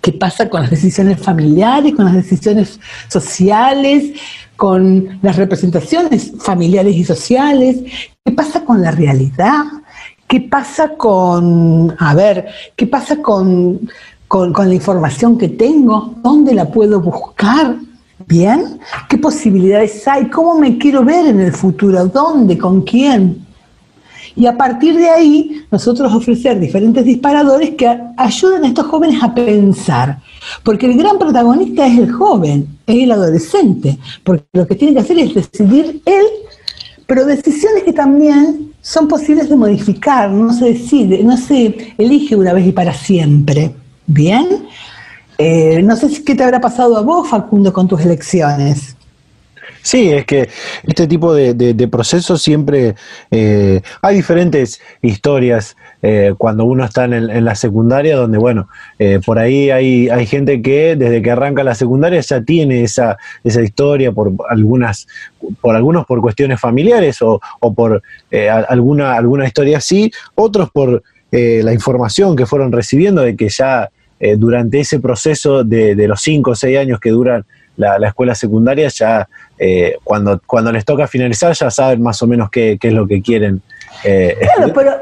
[0.00, 4.12] qué pasa con las decisiones familiares, con las decisiones sociales,
[4.56, 7.78] con las representaciones familiares y sociales,
[8.24, 9.64] qué pasa con la realidad,
[10.28, 13.90] qué pasa con, a ver, qué pasa con,
[14.28, 17.74] con, con la información que tengo, dónde la puedo buscar,
[18.28, 18.78] ¿bien?
[19.08, 20.26] ¿Qué posibilidades hay?
[20.30, 22.06] ¿Cómo me quiero ver en el futuro?
[22.06, 22.56] ¿Dónde?
[22.56, 23.43] ¿Con quién?
[24.36, 29.32] Y a partir de ahí, nosotros ofrecer diferentes disparadores que ayuden a estos jóvenes a
[29.34, 30.18] pensar.
[30.62, 35.00] Porque el gran protagonista es el joven, es el adolescente, porque lo que tiene que
[35.00, 36.26] hacer es decidir él,
[37.06, 42.52] pero decisiones que también son posibles de modificar, no se decide, no se elige una
[42.52, 43.74] vez y para siempre.
[44.06, 44.46] ¿Bien?
[45.38, 48.93] Eh, no sé si qué te habrá pasado a vos, Facundo, con tus elecciones.
[49.84, 50.48] Sí, es que
[50.84, 52.94] este tipo de, procesos siempre
[53.30, 58.66] eh, hay diferentes historias eh, cuando uno está en, la secundaria, donde bueno,
[58.98, 63.18] eh, por ahí hay, hay gente que desde que arranca la secundaria ya tiene esa,
[63.44, 65.06] esa historia por algunas,
[65.60, 68.02] por algunos por cuestiones familiares o, o por
[68.50, 73.90] alguna, alguna historia así, otros por la información que fueron recibiendo de que ya
[74.38, 77.44] durante ese proceso de, de los cinco o seis años que duran
[77.76, 82.50] la, escuela secundaria, ya eh, cuando, cuando les toca finalizar ya saben más o menos
[82.50, 83.62] qué, es lo que quieren.
[84.04, 84.92] Eh, claro, pero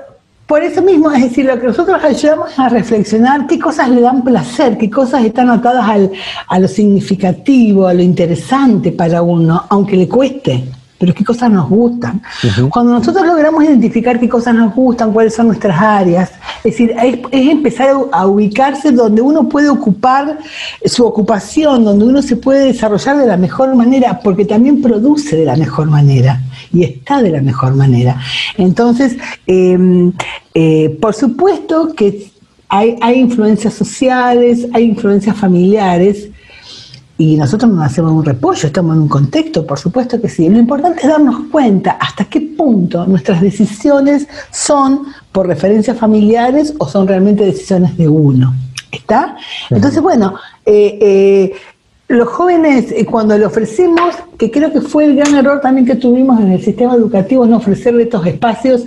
[0.47, 4.23] por eso mismo, es decir, lo que nosotros ayudamos a reflexionar qué cosas le dan
[4.23, 6.11] placer, qué cosas están atadas
[6.49, 10.65] a lo significativo, a lo interesante para uno, aunque le cueste.
[11.03, 12.23] Pero qué cosas nos gustan.
[12.71, 17.19] Cuando nosotros logramos identificar qué cosas nos gustan, cuáles son nuestras áreas, es decir, es,
[17.33, 20.39] empezar a ubicarse donde uno puede ocupar
[20.85, 25.45] su ocupación, donde uno se puede desarrollar de la mejor manera, porque también produce de
[25.45, 26.41] la mejor manera
[26.73, 28.21] y está de la mejor manera.
[28.57, 29.17] Entonces,
[29.49, 30.13] em,
[30.55, 32.31] eh, por supuesto que
[32.69, 36.29] hay, hay influencias sociales, hay influencias familiares,
[37.23, 40.49] y nosotros no hacemos un repollo, estamos en un contexto, por supuesto que sí.
[40.49, 46.89] Lo importante es darnos cuenta hasta qué punto nuestras decisiones son por referencias familiares o
[46.89, 48.53] son realmente decisiones de uno.
[48.91, 49.37] ¿Está?
[49.71, 50.35] Entonces, bueno,
[50.67, 51.53] eh, eh,
[52.13, 55.95] los jóvenes, eh, cuando le ofrecemos, que creo que fue el gran error también que
[55.95, 58.85] tuvimos en el sistema educativo, no ofrecerle estos espacios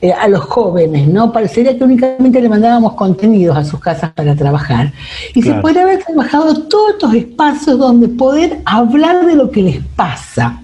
[0.00, 1.32] eh, a los jóvenes, ¿no?
[1.32, 4.92] Parecería que únicamente le mandábamos contenidos a sus casas para trabajar.
[5.34, 9.84] Y se podría haber trabajado todos estos espacios donde poder hablar de lo que les
[9.96, 10.60] pasa.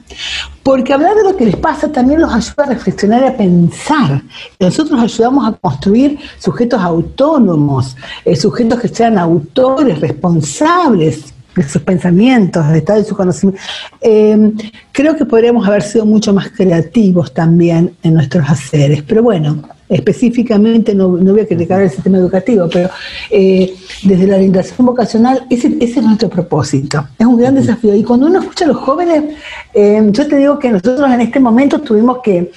[0.62, 4.22] Porque hablar de lo que les pasa también los ayuda a reflexionar y a pensar.
[4.58, 12.66] Nosotros ayudamos a construir sujetos autónomos, eh, sujetos que sean autores, responsables, de sus pensamientos,
[12.66, 13.60] del estado de su conocimiento.
[14.00, 14.52] Eh,
[14.92, 20.94] creo que podríamos haber sido mucho más creativos también en nuestros haceres, pero bueno, específicamente
[20.94, 22.90] no, voy a criticar el sistema educativo, pero
[23.30, 27.94] eh, desde la orientación vocacional ese, es nuestro propósito, es un gran desafío.
[27.94, 29.34] Y cuando uno escucha a los jóvenes,
[29.74, 32.52] eh, yo te digo que nosotros en este momento tuvimos que,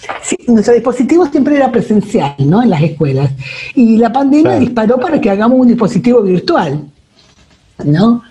[0.47, 2.61] nuestro dispositivo siempre era presencial, ¿no?
[2.61, 3.31] En las escuelas.
[3.75, 6.83] Y la pandemia disparó para que hagamos un dispositivo virtual,
[7.85, 8.23] ¿no?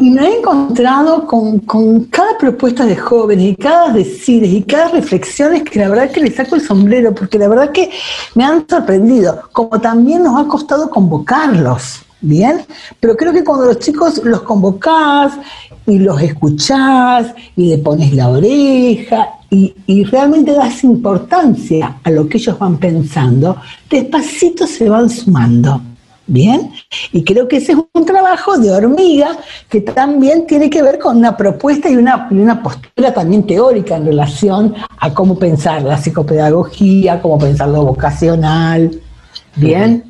[0.00, 1.58] Y me he encontrado con,
[2.06, 6.30] cada propuesta de jóvenes y cada decides y cada reflexiones que la verdad que le
[6.30, 7.90] saco el sombrero, porque la verdad que
[8.34, 12.62] me han sorprendido, como también nos ha costado convocarlos, ¿bien?
[12.98, 15.34] Pero creo que cuando los chicos los convocás
[15.86, 22.26] y los escuchás y le pones la oreja y, y, realmente das importancia a lo
[22.26, 23.58] que ellos van pensando,
[23.90, 25.89] despacito se van sumando.
[26.32, 26.70] Bien,
[27.10, 29.36] y creo que ese es un trabajo de hormiga
[29.68, 34.06] que también tiene que ver con una propuesta y una, una postura también teórica en
[34.06, 38.92] relación a cómo pensar la psicopedagogía, cómo pensar lo vocacional.
[39.56, 40.04] Bien,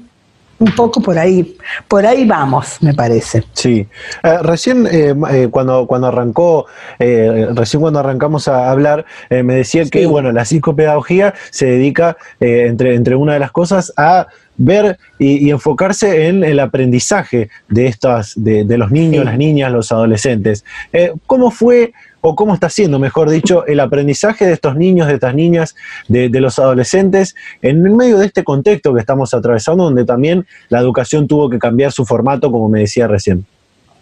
[0.59, 1.57] un poco por ahí,
[1.89, 3.43] por ahí vamos, me parece.
[3.55, 3.89] Sí,
[4.23, 6.67] eh, recién eh, eh, cuando, cuando arrancó,
[6.99, 13.17] recién cuando arrancamos a hablar, me decía que bueno, la psicopedagogía se dedica, entre, entre
[13.17, 18.91] una de las cosas, a ver y, enfocarse en el aprendizaje de estas, de, los
[18.91, 20.65] niños, las niñas, los adolescentes.
[20.93, 25.15] Eh, ¿Cómo fue o cómo está siendo, mejor dicho, el aprendizaje de estos niños, de
[25.15, 25.75] estas niñas,
[26.09, 31.27] de, los adolescentes, en medio de este contexto que estamos atravesando, donde también la educación
[31.27, 33.47] tuvo que cambiar su formato, como me decía recién?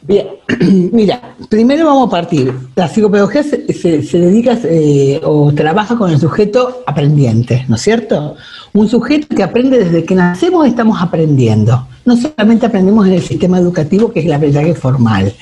[0.03, 0.29] Bien,
[0.93, 2.55] mira, primero vamos a partir.
[2.77, 8.37] La psicopedagogía se, dedica eh, o trabaja con el sujeto aprendiente, ¿no es cierto?
[8.73, 11.87] Un sujeto que aprende desde que nacemos estamos aprendiendo.
[12.05, 15.35] No solamente aprendemos en el sistema educativo, que es el aprendizaje formal.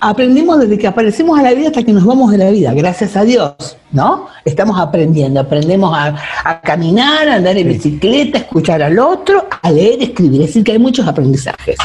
[0.00, 3.16] Aprendemos desde que aparecemos a la vida hasta que nos vamos de la vida, gracias
[3.16, 3.54] a Dios,
[3.90, 4.26] ¿no?
[4.44, 10.02] Estamos aprendiendo, aprendemos a, caminar, a andar en bicicleta, a escuchar al otro, a leer,
[10.02, 10.42] escribir.
[10.42, 11.76] Es decir, que hay muchos aprendizajes.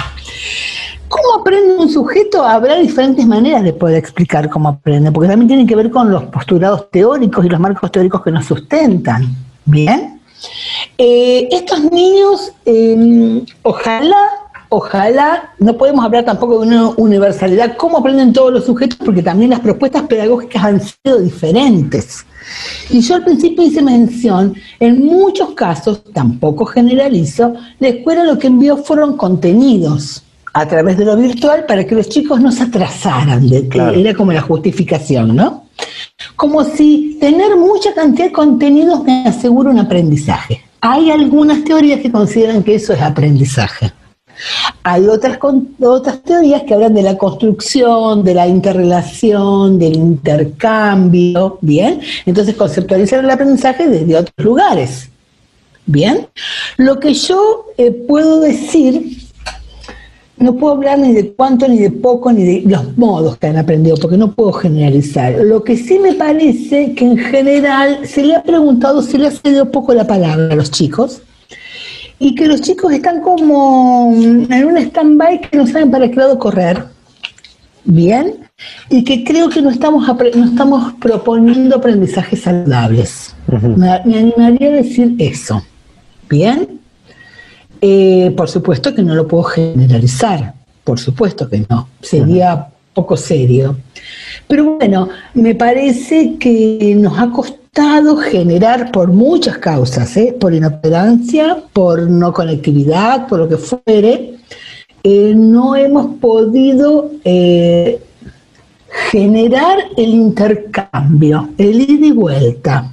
[1.10, 2.44] ¿Cómo aprende un sujeto?
[2.44, 6.24] Habrá diferentes maneras de poder explicar cómo aprende, porque también tiene que ver con los
[6.26, 9.26] postulados teóricos y los marcos teóricos que nos sustentan.
[9.66, 10.20] ¿Bien?
[10.98, 14.18] Eh, estos niños, em, ojalá,
[14.70, 19.52] ojalá, no podemos hablar tampoco de una universalidad, cómo aprenden todos los sujetos, porque también
[19.52, 22.26] las propuestas pedagógicas han sido diferentes.
[22.90, 28.48] Y yo al principio hice mención, en muchos casos, tampoco generalizo, la escuela lo que
[28.48, 33.48] envió fueron contenidos a través de lo virtual para que los chicos no se atrasaran,
[33.48, 35.66] de, era como la justificación, ¿no?
[36.36, 40.64] Como si tener mucha cantidad de contenidos me asegura un aprendizaje.
[40.82, 43.92] Hay algunas teorías que consideran que eso es aprendizaje.
[44.84, 45.40] Hay otras,
[45.82, 52.02] otras teorías que hablan de la construcción, de la interrelación, del intercambio, ¿bien?
[52.26, 55.10] Entonces conceptualizan el aprendizaje desde otros lugares,
[55.86, 56.28] ¿bien?
[56.78, 59.27] Lo que yo eh, puedo decir
[60.40, 63.58] no puedo hablar ni de cuánto, ni de poco, ni de los modos que han
[63.58, 65.34] aprendido, porque no puedo generalizar.
[65.44, 69.32] Lo que sí me parece que en general se le ha preguntado, se le ha
[69.32, 71.22] cedido poco la palabra a los chicos,
[72.20, 76.38] y que los chicos están como en un stand-by que no saben para qué lado
[76.40, 76.86] correr.
[77.84, 78.48] Bien,
[78.90, 83.34] y que creo que no estamos, no estamos proponiendo aprendizajes saludables.
[83.48, 85.64] me, me animaría a decir eso.
[86.30, 86.78] Bien.
[87.82, 90.54] Eh, por supuesto que no lo puedo generalizar,
[90.84, 91.90] por supuesto que no.
[92.02, 93.78] Sería poco serio.
[94.48, 100.36] Pero bueno, me parece que nos ha costado generar por muchas causas, ¿eh?
[100.40, 104.36] por inoperancia, por no conectividad, por lo que fuere,
[105.04, 107.12] eh, no hemos podido
[109.12, 112.92] generar el intercambio, el ida y vuelta.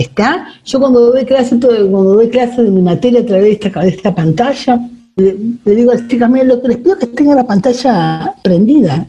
[0.00, 0.46] ¿Está?
[0.64, 4.14] Yo cuando doy clase, cuando doy clase de mi materia a través de esta, esta
[4.14, 4.80] pantalla,
[5.16, 5.36] le,
[5.74, 9.06] digo a las chicas, lo que les pido es que tengan la pantalla prendida.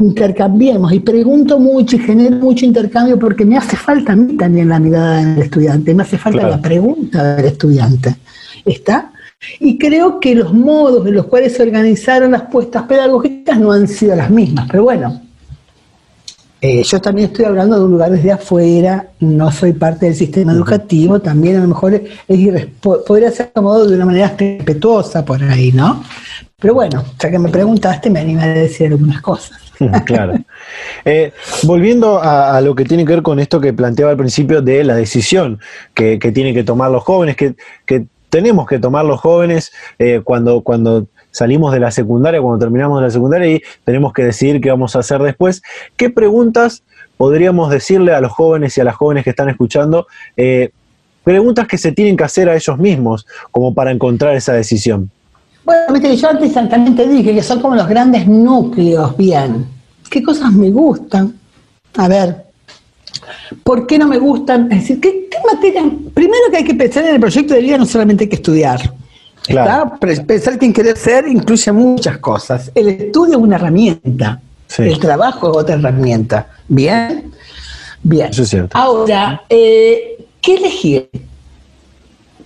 [0.00, 4.68] Intercambiemos y pregunto mucho y genero mucho intercambio porque me hace falta a mí también
[4.68, 8.14] la mirada del estudiante, me hace falta la pregunta del estudiante.
[8.66, 9.12] ¿Está?
[9.60, 13.88] Y creo que los modos en los cuales se organizaron las puestas pedagógicas no han
[13.88, 15.22] sido las mismas, pero bueno,
[16.64, 20.52] eh, yo también estoy hablando de un lugar desde afuera, no soy parte del sistema
[20.52, 25.72] educativo, también a lo mejor es podría ser acomodado de una manera respetuosa por ahí,
[25.72, 26.04] ¿no?
[26.60, 29.58] Pero bueno, ya que me preguntaste, me animé a decir algunas cosas.
[30.06, 30.34] claro.
[31.04, 31.32] Eh,
[31.64, 34.94] volviendo a, lo que tiene que ver con esto que planteaba al principio de la
[34.94, 35.58] decisión
[35.94, 37.56] que, tienen que tomar los jóvenes, que,
[38.30, 43.06] tenemos que tomar los jóvenes eh, cuando, cuando salimos de la secundaria, cuando terminamos de
[43.06, 45.62] la secundaria y tenemos que decidir qué vamos a hacer después.
[45.96, 46.84] ¿Qué preguntas
[47.16, 50.06] podríamos decirle a los jóvenes y a las jóvenes que están escuchando?
[50.36, 50.70] Eh,
[51.24, 55.10] preguntas que se tienen que hacer a ellos mismos como para encontrar esa decisión.
[55.64, 56.52] Bueno, yo antes
[56.96, 59.66] te dije que son como los grandes núcleos, bien.
[60.10, 61.34] ¿Qué cosas me gustan?
[61.96, 62.44] A ver,
[63.62, 64.70] ¿por qué no me gustan?
[64.72, 65.82] Es decir, ¿qué, qué materia?
[66.12, 68.80] Primero que hay que pensar en el proyecto de vida, no solamente hay que estudiar.
[70.26, 72.70] Pensar que querer ser incluye muchas cosas.
[72.74, 74.40] El estudio es una herramienta,
[74.78, 76.48] el trabajo es otra herramienta.
[76.68, 77.32] ¿Bien?
[78.02, 78.30] Bien.
[78.72, 81.10] Ahora, eh, ¿qué elegir?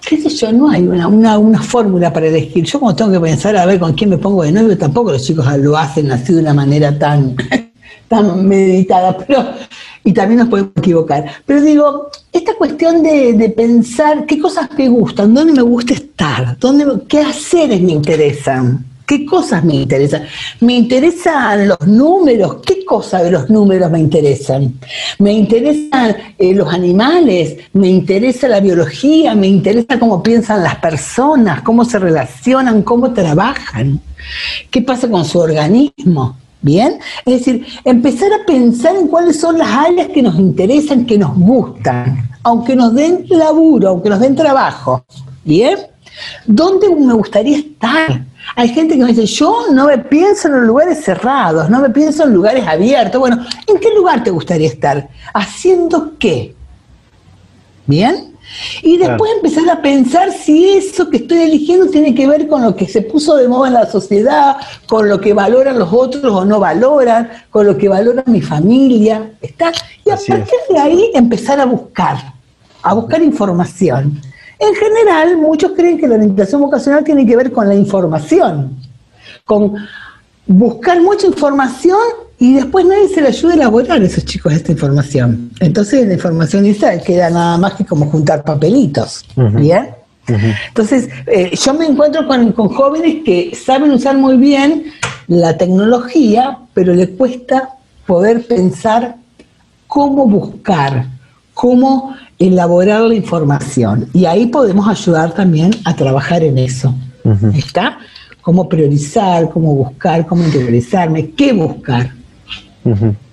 [0.06, 2.64] qué sé yo, no hay una, una, fórmula para elegir.
[2.64, 5.24] Yo como tengo que pensar a ver con quién me pongo de novio, tampoco los
[5.24, 7.36] chicos lo hacen así de una manera tan,
[8.08, 9.44] tan meditada, pero
[10.06, 11.24] y también nos podemos equivocar.
[11.44, 16.86] Pero digo, esta cuestión de, pensar qué cosas me gustan, dónde me gusta estar, dónde,
[17.08, 20.22] qué haceres me interesan, qué cosas me interesan.
[20.60, 24.74] Me interesan los números, qué cosas de los números me interesan.
[25.18, 31.62] Me interesan eh, los animales, me interesa la biología, me interesa cómo piensan las personas,
[31.62, 34.00] cómo se relacionan, cómo trabajan,
[34.70, 36.36] qué pasa con su organismo.
[36.66, 41.16] Bien, es decir, empezar a pensar en cuáles son las áreas que nos interesan, que
[41.16, 45.04] nos gustan, aunque nos den laburo, aunque nos den trabajo.
[45.44, 45.78] Bien,
[46.44, 48.24] ¿dónde me gustaría estar?
[48.56, 51.90] Hay gente que me dice, yo no me pienso en los lugares cerrados, no me
[51.90, 53.20] pienso en lugares abiertos.
[53.20, 55.08] Bueno, ¿en qué lugar te gustaría estar?
[55.34, 56.56] ¿Haciendo qué?
[57.86, 58.35] ¿Bien?
[58.82, 62.74] Y después empezar a pensar si eso que estoy eligiendo tiene que ver con lo
[62.74, 66.44] que se puso de moda en la sociedad, con lo que valoran los otros o
[66.44, 69.32] no valoran, con lo que valora mi familia.
[69.40, 69.72] ¿está?
[70.04, 72.16] Y a partir de ahí empezar a buscar,
[72.82, 74.20] a buscar información.
[74.58, 78.76] En general, muchos creen que la orientación vocacional tiene que ver con la información,
[79.44, 79.74] con
[80.46, 81.98] buscar mucha información
[82.38, 85.50] y después nadie se le ayuda a elaborar a esos chicos esta información.
[85.60, 89.24] Entonces la información esa queda nada más que como juntar papelitos.
[89.36, 89.90] ¿Bien?
[90.68, 94.86] Entonces, eh, yo me encuentro con, jóvenes que saben usar muy bien
[95.28, 97.70] la tecnología, pero les cuesta
[98.06, 99.16] poder pensar
[99.86, 101.06] cómo buscar,
[101.54, 104.08] cómo elaborar la información.
[104.12, 106.94] Y ahí podemos ayudar también a trabajar en eso.
[107.54, 107.98] ¿Está?
[108.40, 112.15] Cómo priorizar, cómo buscar, cómo interiorizarme, qué buscar.
[112.86, 113.25] Mm-hmm.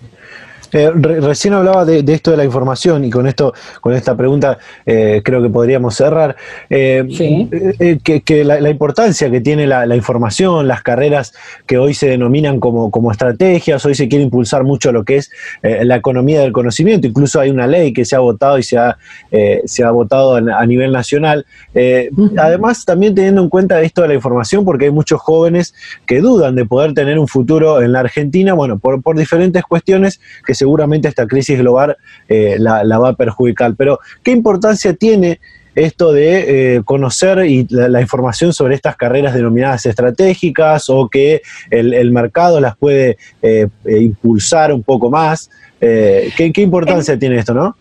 [0.73, 5.21] Eh, recién hablaba de, esto de la información y con esto, con esta pregunta, eh,
[5.23, 6.35] creo que podríamos cerrar.
[6.69, 11.33] Eh, que, la, importancia que tiene la, información, las carreras
[11.67, 15.31] que hoy se denominan como, como estrategias, hoy se quiere impulsar mucho lo que es
[15.61, 17.07] la economía del conocimiento.
[17.07, 18.97] Incluso hay una ley que se ha votado y se ha,
[19.65, 21.45] se ha votado a nivel nacional.
[22.37, 25.73] Además, también teniendo en cuenta esto de la información, porque hay muchos jóvenes
[26.05, 30.19] que dudan de poder tener un futuro en la Argentina, bueno, por, por diferentes cuestiones
[30.45, 31.97] que se seguramente esta crisis global
[32.29, 33.75] eh, la, va a perjudicar.
[33.75, 35.41] Pero, ¿qué importancia tiene
[35.75, 42.11] esto de eh, conocer y la, información sobre estas carreras denominadas estratégicas o que el,
[42.11, 45.49] mercado las puede eh, impulsar un poco más?
[45.81, 47.75] ¿qué, ¿qué, importancia tiene esto, no?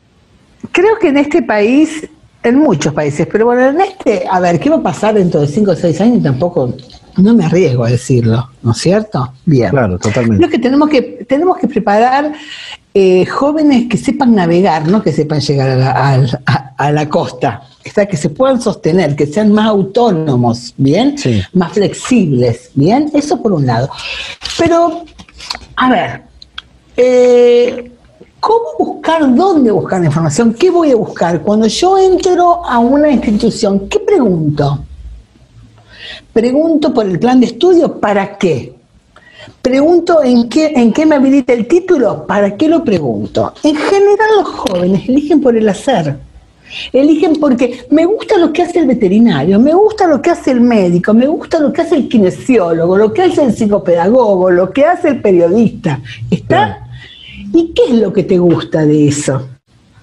[0.73, 2.09] Creo que en este país,
[2.43, 5.47] en muchos países, pero bueno, en este, a ver, ¿qué va a pasar dentro de
[5.47, 6.23] 5 o 6 años?
[6.25, 6.75] Tampoco
[7.17, 9.33] no me arriesgo a decirlo, ¿no es cierto?
[9.45, 9.71] Bien.
[9.71, 10.45] Claro, totalmente.
[10.45, 12.33] Lo que tenemos que, tenemos que preparar
[12.95, 15.71] eh, jóvenes que sepan navegar, no que sepan llegar
[16.77, 21.17] a la, costa, está, que se puedan sostener, que sean más autónomos, ¿bien?
[21.55, 23.11] Más flexibles, ¿bien?
[23.15, 23.91] Eso por un lado.
[24.59, 25.05] Pero
[25.77, 26.23] A ver,
[26.97, 27.91] eh,
[28.41, 30.55] ¿cómo buscar, dónde buscar la información?
[30.55, 31.41] ¿Qué voy a buscar?
[31.43, 34.85] Cuando yo entro a una institución, ¿qué pregunto?
[36.33, 38.75] Pregunto por el plan de estudio, ¿para qué?
[39.61, 43.53] Pregunto en qué, en qué me habilita el título, ¿para qué lo pregunto?
[43.63, 46.17] En general los jóvenes eligen por el hacer.
[46.93, 50.61] Eligen porque me gusta lo que hace el veterinario, me gusta lo que hace el
[50.61, 54.87] médico, me gusta lo que hace el kinesiólogo, lo que hace el psicopedagogo, lo que
[54.87, 56.01] hace el periodista.
[56.31, 56.87] ¿Está?
[57.53, 59.49] ¿Y qué es lo que te gusta de eso?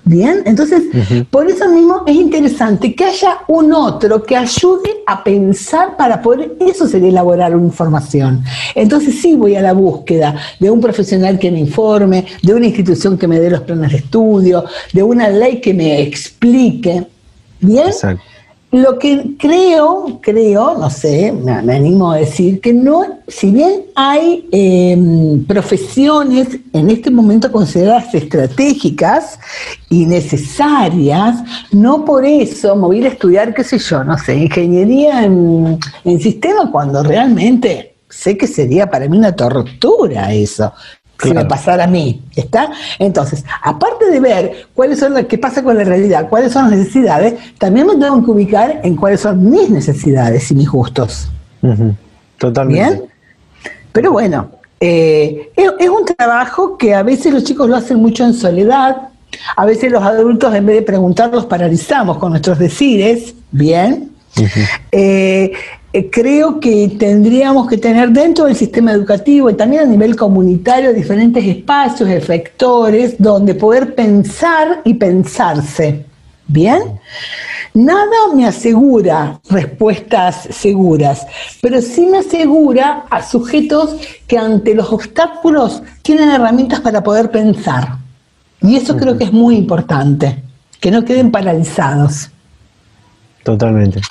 [0.09, 0.85] Bien, entonces,
[1.29, 6.53] por eso mismo es interesante que haya un otro que ayude a pensar para poder,
[6.59, 8.43] eso sería elaborar una información.
[8.73, 13.19] Entonces sí voy a la búsqueda de un profesional que me informe, de una institución
[13.19, 17.05] que me dé los planes de estudio, de una ley que me explique.
[17.59, 17.89] Bien.
[17.89, 18.23] Exacto.
[18.71, 24.47] Lo que creo, creo, no sé, me, animo a decir que no, si bien hay
[24.51, 29.39] em, profesiones en este momento consideradas estratégicas
[29.89, 31.37] y necesarias,
[31.71, 36.19] no por eso me voy a estudiar, qué sé yo, no sé, ingeniería en, en
[36.19, 40.73] sistema cuando realmente sé que sería para mí una tortura eso
[41.21, 42.71] si me pasara a mí, ¿está?
[42.97, 46.79] Entonces, aparte de ver cuáles son las que pasa con la realidad, cuáles son las
[46.79, 51.29] necesidades, también me tengo que ubicar en cuáles son mis necesidades y mis gustos.
[52.37, 52.95] Totalmente.
[52.95, 53.03] ¿Bien?
[53.91, 54.49] Pero bueno,
[54.79, 59.09] eh, es, un trabajo que a veces los chicos lo hacen mucho en soledad,
[59.57, 64.11] a veces los adultos en vez de preguntarlos paralizamos con nuestros decires, ¿bien?
[64.91, 65.51] Eh,
[66.11, 71.43] creo que tendríamos que tener dentro del sistema educativo y también a nivel comunitario diferentes
[71.43, 76.05] espacios, efectores, donde poder pensar y pensarse.
[76.47, 76.99] ¿Bien?
[77.73, 81.25] Nada me asegura respuestas seguras,
[81.61, 83.95] pero sí me asegura a sujetos
[84.27, 87.97] que ante los obstáculos tienen herramientas para poder pensar.
[88.61, 90.43] Y eso creo que es muy importante,
[90.79, 92.31] que no queden paralizados.
[93.43, 94.01] Totalmente.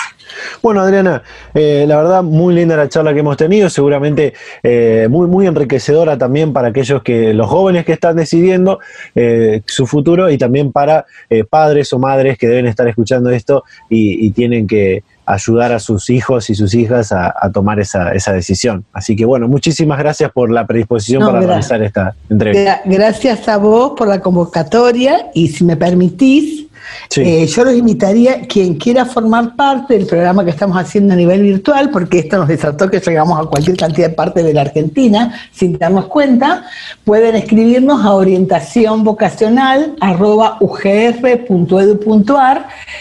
[0.63, 1.23] Bueno, Adriana,
[1.55, 6.19] eh, la verdad, muy linda la charla que hemos tenido, seguramente eh, muy, muy enriquecedora
[6.19, 8.81] también para aquellos que, los jóvenes que están decidiendo
[9.15, 11.07] eh, su futuro y también para
[11.51, 16.49] padres o madres que deben estar escuchando esto y, tienen que ayudar a sus hijos
[16.51, 18.85] y sus hijas a, tomar esa, decisión.
[18.93, 22.83] Así que bueno, muchísimas gracias por la predisposición para realizar esta entrevista.
[22.85, 26.68] Gracias a vos por la convocatoria y si me permitís,
[27.17, 31.43] eh, yo los invitaría, quien quiera formar parte del programa que estamos haciendo a nivel
[31.43, 35.35] virtual, porque esto nos desató que llegamos a cualquier cantidad de parte de la Argentina
[35.53, 36.65] sin darnos cuenta,
[37.05, 39.95] pueden escribirnos a orientación vocacional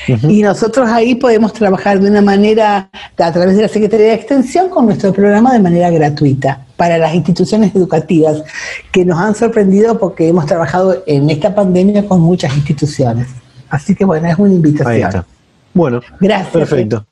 [0.07, 4.69] y nosotros ahí podemos trabajar de una manera, a través de la Secretaría de Extensión,
[4.69, 8.43] con nuestro programa de manera gratuita para las instituciones educativas,
[8.91, 13.27] que nos han sorprendido porque hemos trabajado en esta pandemia con muchas instituciones.
[13.69, 15.25] Así que bueno, es una invitación.
[15.73, 16.51] Bueno, gracias.
[16.51, 17.05] Perfecto.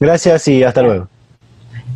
[0.00, 1.08] Gracias y hasta luego.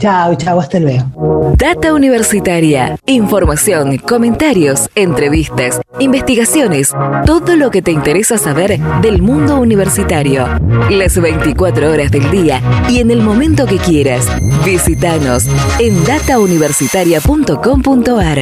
[0.00, 1.54] Chao, chao, hasta luego.
[1.58, 2.98] Data Universitaria.
[3.04, 6.94] Información, comentarios, entrevistas, investigaciones,
[7.26, 10.46] todo lo que te interesa saber del mundo universitario.
[10.88, 14.26] Las 24 horas del día y en el momento que quieras.
[14.64, 15.46] Visítanos
[15.78, 18.38] en datauniversitaria.com.ar.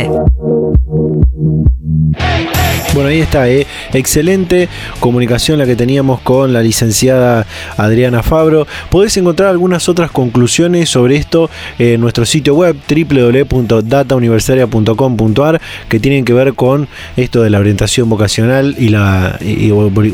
[2.99, 3.65] Bueno, ahí está, eh.
[3.93, 4.69] excelente
[4.99, 7.47] comunicación la que teníamos con la licenciada
[7.77, 8.67] Adriana Fabro.
[8.91, 16.33] Podés encontrar algunas otras conclusiones sobre esto en nuestro sitio web www.datauniversitaria.com.ar que tienen que
[16.33, 19.39] ver con esto de la orientación vocacional y la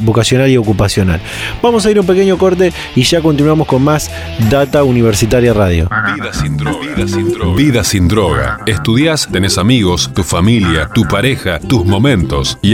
[0.02, 1.22] vocacional y ocupacional.
[1.62, 4.10] Vamos a ir a un pequeño corte y ya continuamos con más
[4.50, 5.88] Data Universitaria Radio.
[6.16, 6.78] Vida sin droga.
[6.94, 7.56] Vida sin droga.
[7.56, 8.58] Vida sin droga.
[8.66, 12.73] Estudias, tenés amigos, tu familia, tu pareja, tus momentos y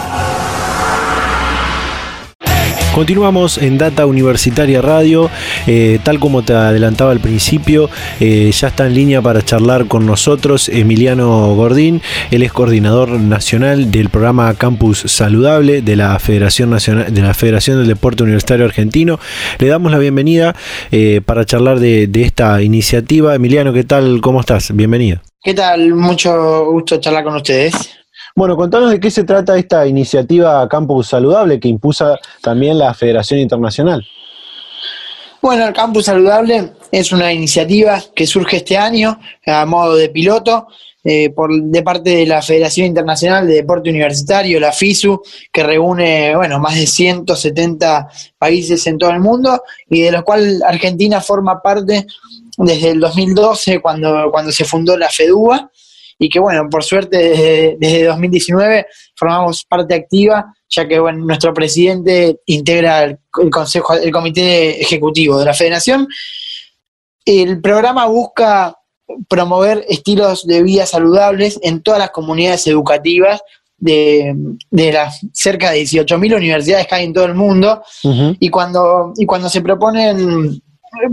[2.93, 5.29] Continuamos en Data Universitaria Radio,
[5.65, 7.89] eh, tal como te adelantaba al principio,
[8.19, 13.91] eh, ya está en línea para charlar con nosotros Emiliano Gordín, él es coordinador nacional
[13.91, 19.21] del programa Campus Saludable de la Federación Nacional, de la Federación del Deporte Universitario Argentino.
[19.59, 20.53] Le damos la bienvenida
[20.91, 23.33] eh, para charlar de, de esta iniciativa.
[23.33, 24.19] Emiliano, ¿qué tal?
[24.19, 24.75] ¿Cómo estás?
[24.75, 25.21] Bienvenido.
[25.41, 25.95] ¿Qué tal?
[25.95, 28.00] Mucho gusto charlar con ustedes.
[28.35, 33.39] Bueno, contanos de qué se trata esta iniciativa Campus Saludable que impulsa también la Federación
[33.39, 34.05] Internacional.
[35.41, 40.67] Bueno, el Campus Saludable es una iniciativa que surge este año a modo de piloto
[41.03, 45.19] eh, por, de parte de la Federación Internacional de Deporte Universitario, la FISU,
[45.51, 48.07] que reúne bueno, más de 170
[48.37, 52.05] países en todo el mundo y de los cuales Argentina forma parte
[52.57, 55.71] desde el 2012 cuando, cuando se fundó la FEDUA
[56.21, 61.53] y que bueno, por suerte desde, desde 2019 formamos parte activa ya que bueno, nuestro
[61.53, 63.19] presidente integra el,
[63.51, 66.07] consejo, el comité ejecutivo de la federación.
[67.25, 68.75] El programa busca
[69.27, 73.41] promover estilos de vida saludables en todas las comunidades educativas
[73.77, 74.33] de,
[74.69, 77.83] las cerca de 18.000 universidades que hay en todo el mundo.
[78.03, 80.61] y, cuando, y cuando se proponen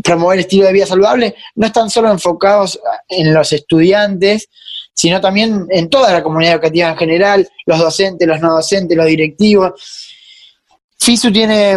[0.04, 2.78] promover estilos de vida saludable, no están solo enfocados
[3.08, 4.48] en los estudiantes,
[4.98, 9.06] sino también en toda la comunidad educativa en general, los docentes, los no docentes, los
[9.06, 9.80] directivos.
[10.98, 11.76] FISU tiene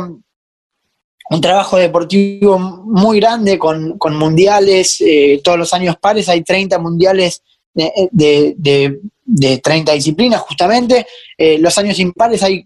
[1.30, 7.44] un trabajo deportivo muy grande con, mundiales, eh, todos los años pares, hay 30 mundiales
[7.76, 11.06] de, de, 30 disciplinas justamente,
[11.38, 12.66] eh, los años impares hay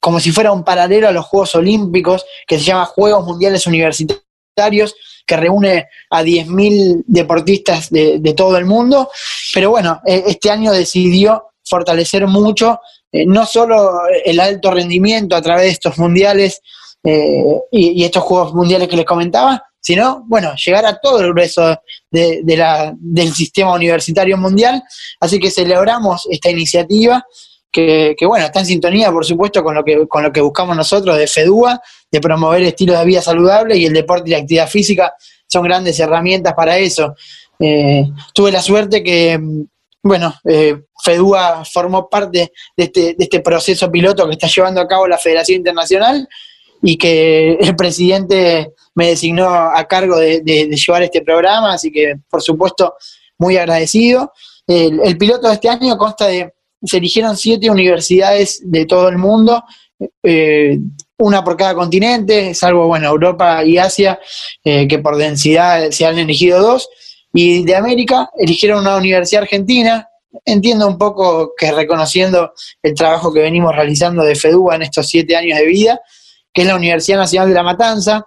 [0.00, 4.96] como si fuera un paralelo a los Juegos Olímpicos, que se llama Juegos Mundiales Universitarios,
[5.30, 9.08] que reúne a 10.000 deportistas de, todo el mundo,
[9.54, 12.80] pero bueno, eh, este año decidió fortalecer mucho,
[13.12, 13.92] no solo
[14.24, 16.60] el alto rendimiento a través de estos mundiales,
[17.04, 21.80] eh, y, estos Juegos Mundiales que les comentaba, sino, bueno, llegar a todo el grueso
[22.10, 24.82] de, la, del sistema universitario mundial.
[25.20, 27.24] Así que celebramos esta iniciativa
[27.70, 31.16] que, bueno, está en sintonía, por supuesto, con lo que, con lo que buscamos nosotros
[31.16, 35.14] de FEDUA, de promover estilos de vida saludable y el deporte y la actividad física
[35.46, 37.14] son grandes herramientas para eso.
[37.58, 38.04] Eh,
[38.34, 39.38] tuve la suerte que,
[40.02, 44.88] bueno, eh, FEDUA formó parte de este, de este proceso piloto que está llevando a
[44.88, 46.28] cabo la Federación Internacional
[46.82, 52.42] y que el presidente me designó a cargo de, llevar este programa, así que por
[52.42, 52.94] supuesto
[53.38, 54.32] muy agradecido.
[54.66, 56.52] El, piloto de este año consta de,
[56.82, 59.64] se eligieron siete universidades de todo el mundo,
[60.22, 60.78] eh,
[61.18, 64.18] una por cada continente, salvo bueno, Europa y Asia,
[64.64, 66.88] eh, que por densidad se han elegido dos,
[67.32, 70.06] y de América eligieron una universidad argentina.
[70.44, 72.52] Entiendo un poco que reconociendo
[72.82, 76.00] el trabajo que venimos realizando de FEDUA en estos siete años de vida,
[76.52, 78.24] que es la Universidad Nacional de La Matanza,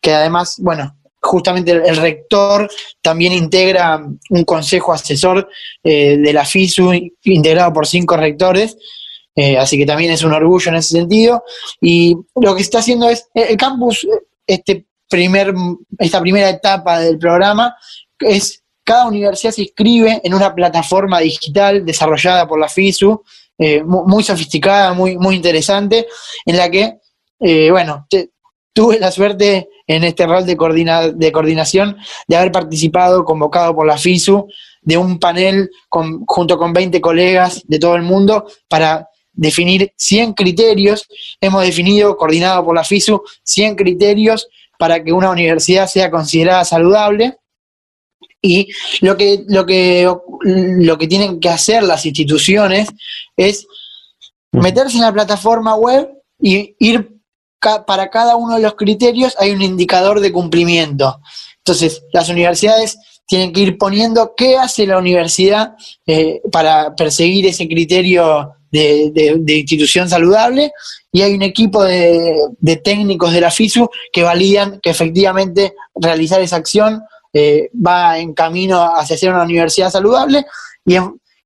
[0.00, 2.70] que además, bueno, justamente el, rector
[3.02, 5.48] también integra un consejo asesor
[5.84, 6.92] eh, de la FISU,
[7.24, 8.76] integrado por cinco rectores,
[9.36, 11.44] eh, así que también es un orgullo en ese sentido.
[11.80, 14.06] Y lo que está haciendo es, eh, el campus,
[14.46, 15.52] este primer,
[15.98, 17.76] esta primera etapa del programa,
[18.18, 23.22] es cada universidad se inscribe en una plataforma digital desarrollada por la FISU,
[23.84, 26.06] muy, sofisticada, muy, muy interesante,
[26.46, 26.98] en la que
[27.70, 28.06] bueno,
[28.72, 30.54] tuve la suerte en este rol de,
[31.16, 31.96] de coordinación
[32.28, 34.46] de haber participado, convocado por la FISU,
[34.82, 41.08] de un panel junto con 20 colegas de todo el mundo para definir 100 criterios.
[41.40, 44.46] Hemos definido, coordinado por la FISU, 100 criterios
[44.78, 47.38] para que una universidad sea considerada saludable.
[48.40, 48.68] Y
[49.00, 50.08] lo que, lo que,
[50.44, 52.88] lo que tienen que hacer las instituciones
[53.36, 53.66] es
[54.52, 56.08] meterse en la plataforma web
[56.40, 57.19] y ir
[57.86, 61.20] para cada uno de los criterios hay un indicador de cumplimiento.
[61.58, 65.74] Entonces, las universidades tienen que ir poniendo qué hace la universidad
[66.06, 70.72] eh, para perseguir ese criterio de, institución saludable
[71.12, 72.34] y hay un equipo de,
[72.82, 77.02] técnicos de la FISU que validan que efectivamente realizar esa acción
[77.32, 80.44] eh, va en camino hacia ser una universidad saludable
[80.84, 80.96] y,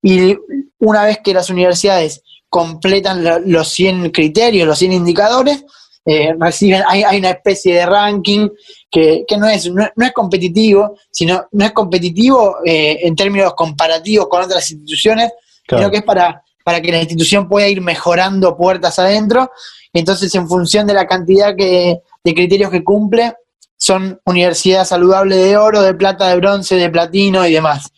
[0.01, 0.37] y
[0.79, 5.65] una vez que las universidades completan los 100 criterios, los 100 indicadores,
[6.05, 8.49] eh, reciben, hay, hay, una especie de ranking
[8.91, 14.43] que, no, es, no, es competitivo, sino no es competitivo eh, en términos comparativos con
[14.43, 15.31] otras instituciones,
[15.67, 19.49] sino que es para, para que la institución pueda ir mejorando puertas adentro.
[19.93, 23.33] Entonces, en función de la cantidad que, de criterios que cumple,
[23.77, 27.91] son universidad saludable de oro, de plata, de bronce, de platino y demás.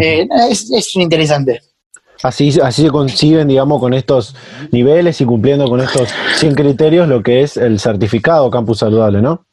[0.00, 1.60] Eh, es, es interesante.
[2.22, 4.34] Así, así se consiguen, digamos, con estos
[4.70, 9.46] niveles y cumpliendo con estos 100 criterios lo que es el certificado Campus Saludable, ¿no?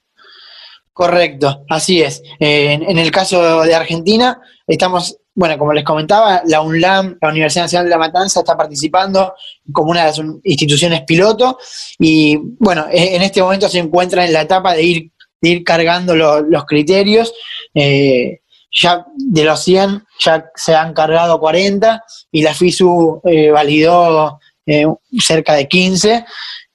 [0.93, 2.21] Correcto, así es.
[2.39, 7.85] en, el caso de Argentina, estamos, bueno, como les comentaba, la UNLAM, la Universidad Nacional
[7.85, 9.33] de La Matanza, está participando
[9.71, 11.57] como una de las instituciones piloto
[11.97, 15.11] y, bueno, e, en este momento se encuentra en la etapa de ir,
[15.41, 17.33] ir cargando los criterios.
[17.73, 18.41] Eh,
[18.71, 24.85] ya de los 100 ya se han cargado 40 y la FISU eh, validó eh,
[25.19, 26.25] cerca de 15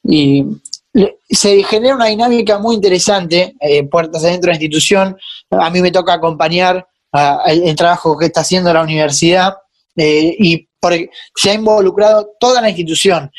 [0.05, 0.45] y
[1.29, 5.17] se genera una dinámica muy interesante, eh, puertas adentro de la institución.
[5.51, 6.87] A mí me toca acompañar
[7.47, 9.55] el, trabajo que está haciendo la universidad
[9.97, 10.69] y
[11.35, 13.31] se ha involucrado toda la institución,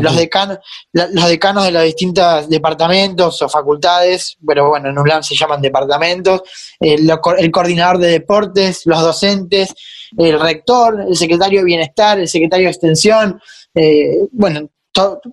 [0.00, 0.58] los, decanos,
[0.92, 6.42] los decanos de los distintos departamentos o facultades, pero bueno, en UNLAM se llaman departamentos,
[6.80, 9.72] el coordinador de deportes, los docentes,
[10.16, 13.40] el rector, el secretario de bienestar, el secretario de extensión,
[13.74, 14.68] eh, bueno,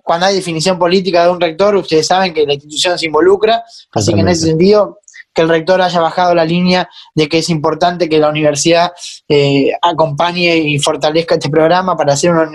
[0.04, 4.14] cuando hay definición política de un rector, ustedes saben que la institución se involucra, así
[4.14, 5.00] que en ese sentido,
[5.36, 8.90] que el rector haya bajado la línea de que es importante que la universidad
[9.28, 12.50] eh, acompañe y fortalezca este programa para hacer una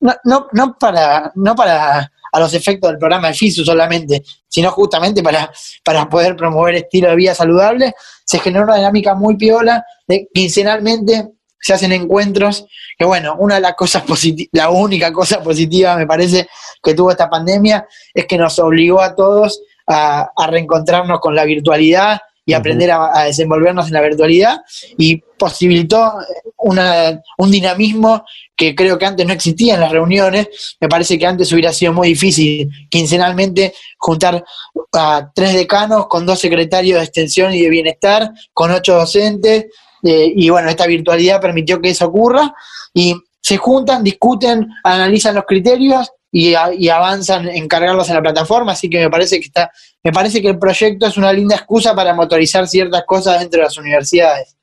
[0.00, 4.70] no, no, no para no para a los efectos del programa de FISU solamente, sino
[4.70, 5.50] justamente para,
[5.82, 11.30] para poder promover estilo de vida saludable, se generó una dinámica muy piola de quincenalmente
[11.58, 12.66] se hacen encuentros,
[12.98, 16.46] que bueno, una de las cosas positivas, la única cosa positiva me parece
[16.82, 22.20] que tuvo esta pandemia es que nos obligó a todos a, reencontrarnos con la virtualidad
[22.44, 24.60] y aprender a, desenvolvernos en la virtualidad
[24.96, 26.14] y posibilitó
[26.58, 28.24] una, un dinamismo
[28.56, 30.76] que creo que antes no existía en las reuniones.
[30.80, 34.44] Me parece que antes hubiera sido muy difícil quincenalmente juntar
[34.92, 39.66] a tres decanos con dos secretarios de extensión y de bienestar, con ocho docentes,
[40.02, 42.54] eh, y bueno, esta virtualidad permitió que eso ocurra
[42.94, 48.90] y se juntan, discuten, analizan los criterios y, avanzan en cargarlos en la plataforma, así
[48.90, 49.70] que me parece que está,
[50.04, 53.64] me parece que el proyecto es una linda excusa para motorizar ciertas cosas dentro de
[53.64, 54.54] las universidades.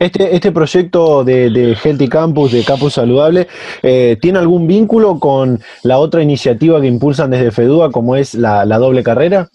[0.00, 3.46] Este, este proyecto de, de, Healthy Campus, de Campus Saludable,
[3.82, 8.64] eh, ¿tiene algún vínculo con la otra iniciativa que impulsan desde FEDUA, como es la,
[8.64, 9.48] doble carrera?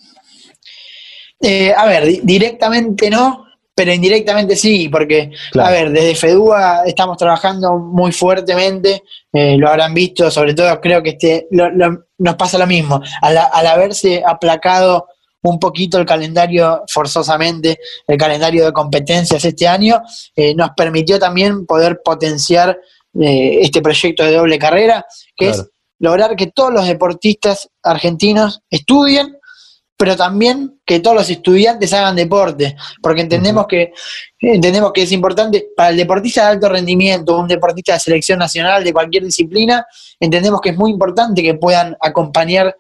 [1.42, 3.43] Eh, a ver, directamente no,
[3.76, 9.94] pero indirectamente sí, porque, a ver, desde FEDUA estamos trabajando muy fuertemente, eh, lo habrán
[9.94, 15.08] visto, sobre todo creo que este, nos pasa lo mismo, al, haberse aplacado
[15.42, 20.02] un poquito el calendario forzosamente, el calendario de competencias este año,
[20.36, 22.80] eh, nos permitió también poder potenciar
[23.20, 25.06] eh, este proyecto de doble carrera,
[25.36, 25.66] que es
[26.00, 29.38] lograr que todos los deportistas argentinos estudien,
[30.04, 33.94] pero también que todos los estudiantes hagan deporte, porque entendemos que
[34.38, 38.84] entendemos que es importante para el deportista de alto rendimiento, un deportista de selección nacional
[38.84, 39.86] de cualquier disciplina,
[40.20, 42.76] entendemos que es muy importante que puedan acompañar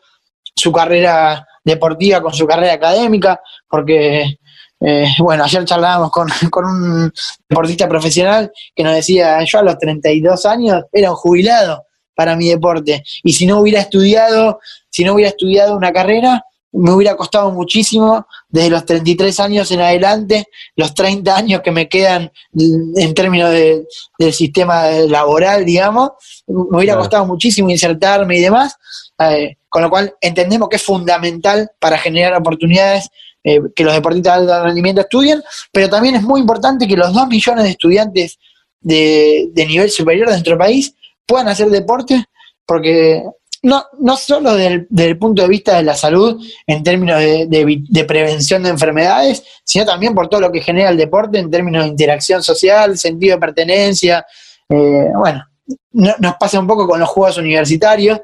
[0.53, 4.37] su carrera deportiva con su carrera académica, porque
[4.81, 7.13] eh, bueno, ayer charlábamos con, con, un
[7.47, 12.49] deportista profesional que nos decía, yo a los 32 años era un jubilado para mi
[12.49, 14.59] deporte, y si no hubiera estudiado,
[14.89, 16.43] si no hubiera estudiado una carrera,
[16.73, 21.87] me hubiera costado muchísimo desde los 33 años en adelante, los 30 años que me
[21.87, 26.11] quedan en términos del sistema laboral, digamos,
[26.47, 28.75] me hubiera costado muchísimo insertarme y demás,
[29.19, 33.07] eh, con lo cual entendemos que es fundamental para generar oportunidades
[33.43, 37.13] eh, que los deportistas de alto rendimiento estudien, pero también es muy importante que los
[37.13, 38.39] 2 millones de estudiantes
[38.81, 40.95] de, de nivel superior de nuestro país
[41.25, 42.25] puedan hacer deporte,
[42.65, 43.23] porque
[43.63, 48.61] no, no solo desde el, punto de vista de la salud en términos de, prevención
[48.61, 52.43] de enfermedades, sino también por todo lo que genera el deporte en términos de interacción
[52.43, 54.25] social, sentido de pertenencia.
[54.67, 55.45] Eh, bueno,
[55.93, 58.19] nos pasa un poco con los juegos universitarios,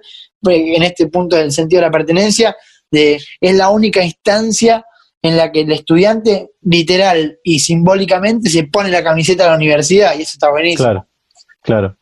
[0.50, 2.56] eh, en este punto del sentido de la pertenencia,
[2.92, 4.86] de, es la única instancia
[5.22, 10.18] en la que el estudiante literal y simbólicamente se pone la camiseta de la universidad
[10.18, 10.84] y eso está buenísimo.
[10.84, 11.08] Claro,
[11.62, 11.99] claro.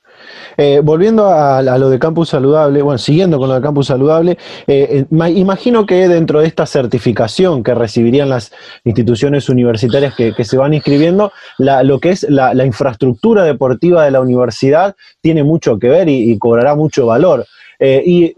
[0.58, 5.06] Eh, volviendo a, lo de campus saludable, bueno, siguiendo con lo de campus saludable, eh,
[5.12, 8.52] eh, imagino que dentro de esta certificación que recibirían las
[8.84, 14.96] instituciones universitarias que, se van inscribiendo, lo que es la, infraestructura deportiva de la universidad
[15.22, 17.46] tiene mucho que ver y cobrará mucho valor.
[17.80, 18.34] Y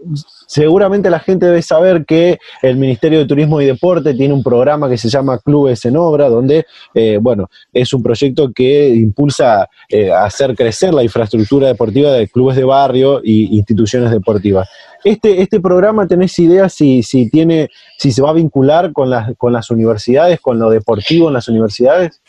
[0.50, 4.88] seguramente la gente debe saber que el Ministerio de Turismo y Deporte tiene un programa
[4.88, 10.10] que se llama Clubes en Obra, donde, eh, bueno, es un proyecto que impulsa eh,
[10.10, 14.68] hacer crecer la infraestructura deportiva de clubes de barrio e instituciones deportivas.
[15.04, 19.36] Este, este programa, ¿tenés idea si, si, tiene, si se va a vincular con las,
[19.38, 22.20] con las universidades, con lo deportivo en las universidades?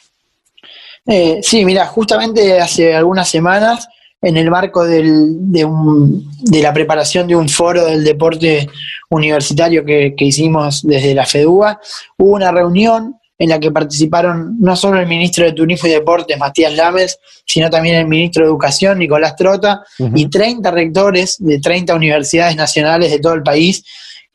[1.08, 3.88] Eh, sí, mira, justamente hace algunas semanas
[4.22, 8.70] en el marco del, de, un, de, la preparación de un foro del deporte
[9.10, 11.80] universitario que, hicimos desde la FEDUA,
[12.18, 16.38] hubo una reunión en la que participaron no solo el ministro de Turismo y Deportes,
[16.38, 17.18] Matías Lames,
[17.48, 19.82] sino también el ministro de Educación, Nicolás Trota,
[20.14, 23.84] y 30 rectores de 30 universidades nacionales de todo el país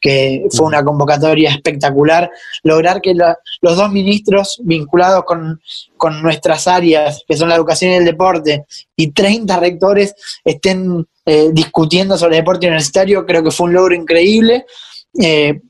[0.06, 2.30] que fue una convocatoria espectacular,
[2.62, 5.60] lograr que los dos ministros vinculados con,
[6.22, 12.16] nuestras áreas, que son la educación y el deporte, y 30 rectores estén eh, discutiendo
[12.16, 14.64] sobre deporte universitario, creo que fue un logro increíble.
[15.20, 15.60] Eh,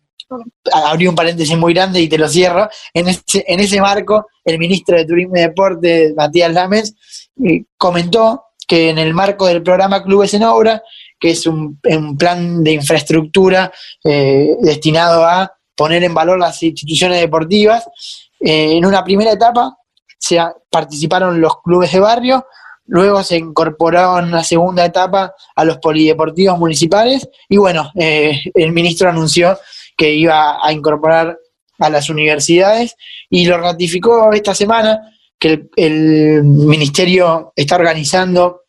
[0.70, 2.68] abrí un paréntesis muy grande y te lo cierro.
[2.92, 6.94] En ese, en ese marco, el ministro de Turismo y Deporte, Matías Lames,
[7.42, 10.82] eh, comentó que en el marco del programa Clubes en Obra,
[11.18, 11.78] que es un,
[12.18, 13.72] plan de infraestructura
[14.04, 17.86] eh, destinado a poner en valor las instituciones deportivas,
[18.40, 19.76] eh, en una primera etapa
[20.18, 20.38] se
[20.70, 22.46] participaron los clubes de barrio,
[22.86, 29.10] luego se incorporaron en una segunda etapa a los polideportivos municipales y bueno, el ministro
[29.10, 29.58] anunció
[29.96, 31.36] que iba a incorporar
[31.78, 32.96] a las universidades
[33.28, 38.62] y lo ratificó esta semana que el, ministerio está organizando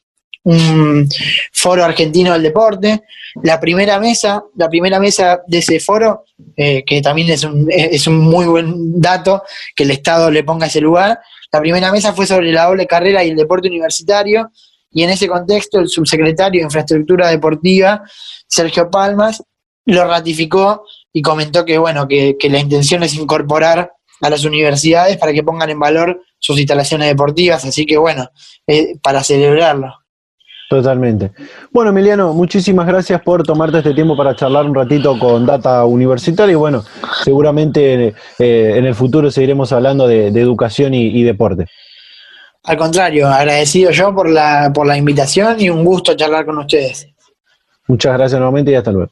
[0.43, 1.07] un
[1.51, 3.03] foro argentino del deporte.
[3.43, 6.25] La primera mesa, la primera mesa de ese foro,
[6.55, 9.43] eh, que también es un, es un muy buen dato
[9.75, 11.19] que el Estado le ponga ese lugar,
[11.51, 14.51] la primera mesa fue sobre la doble carrera y el deporte universitario,
[14.91, 18.03] y en ese contexto el subsecretario de Infraestructura Deportiva,
[18.47, 19.43] Sergio Palmas,
[19.85, 25.33] lo ratificó y comentó que, bueno, que, la intención es incorporar a las universidades para
[25.33, 28.29] que pongan en valor sus instalaciones deportivas, así que bueno,
[28.65, 29.93] eh, para celebrarlo.
[30.69, 31.31] Totalmente.
[31.71, 36.51] Bueno, Emiliano, muchísimas gracias por tomarte este tiempo para charlar un ratito con Data Universitaria
[36.51, 36.83] y bueno,
[37.23, 41.67] seguramente eh, en el futuro seguiremos hablando de, educación y, y, deporte.
[42.65, 47.07] Al contrario, agradecido yo por la, por la invitación y un gusto charlar con ustedes.
[47.87, 49.11] Muchas gracias nuevamente y hasta luego.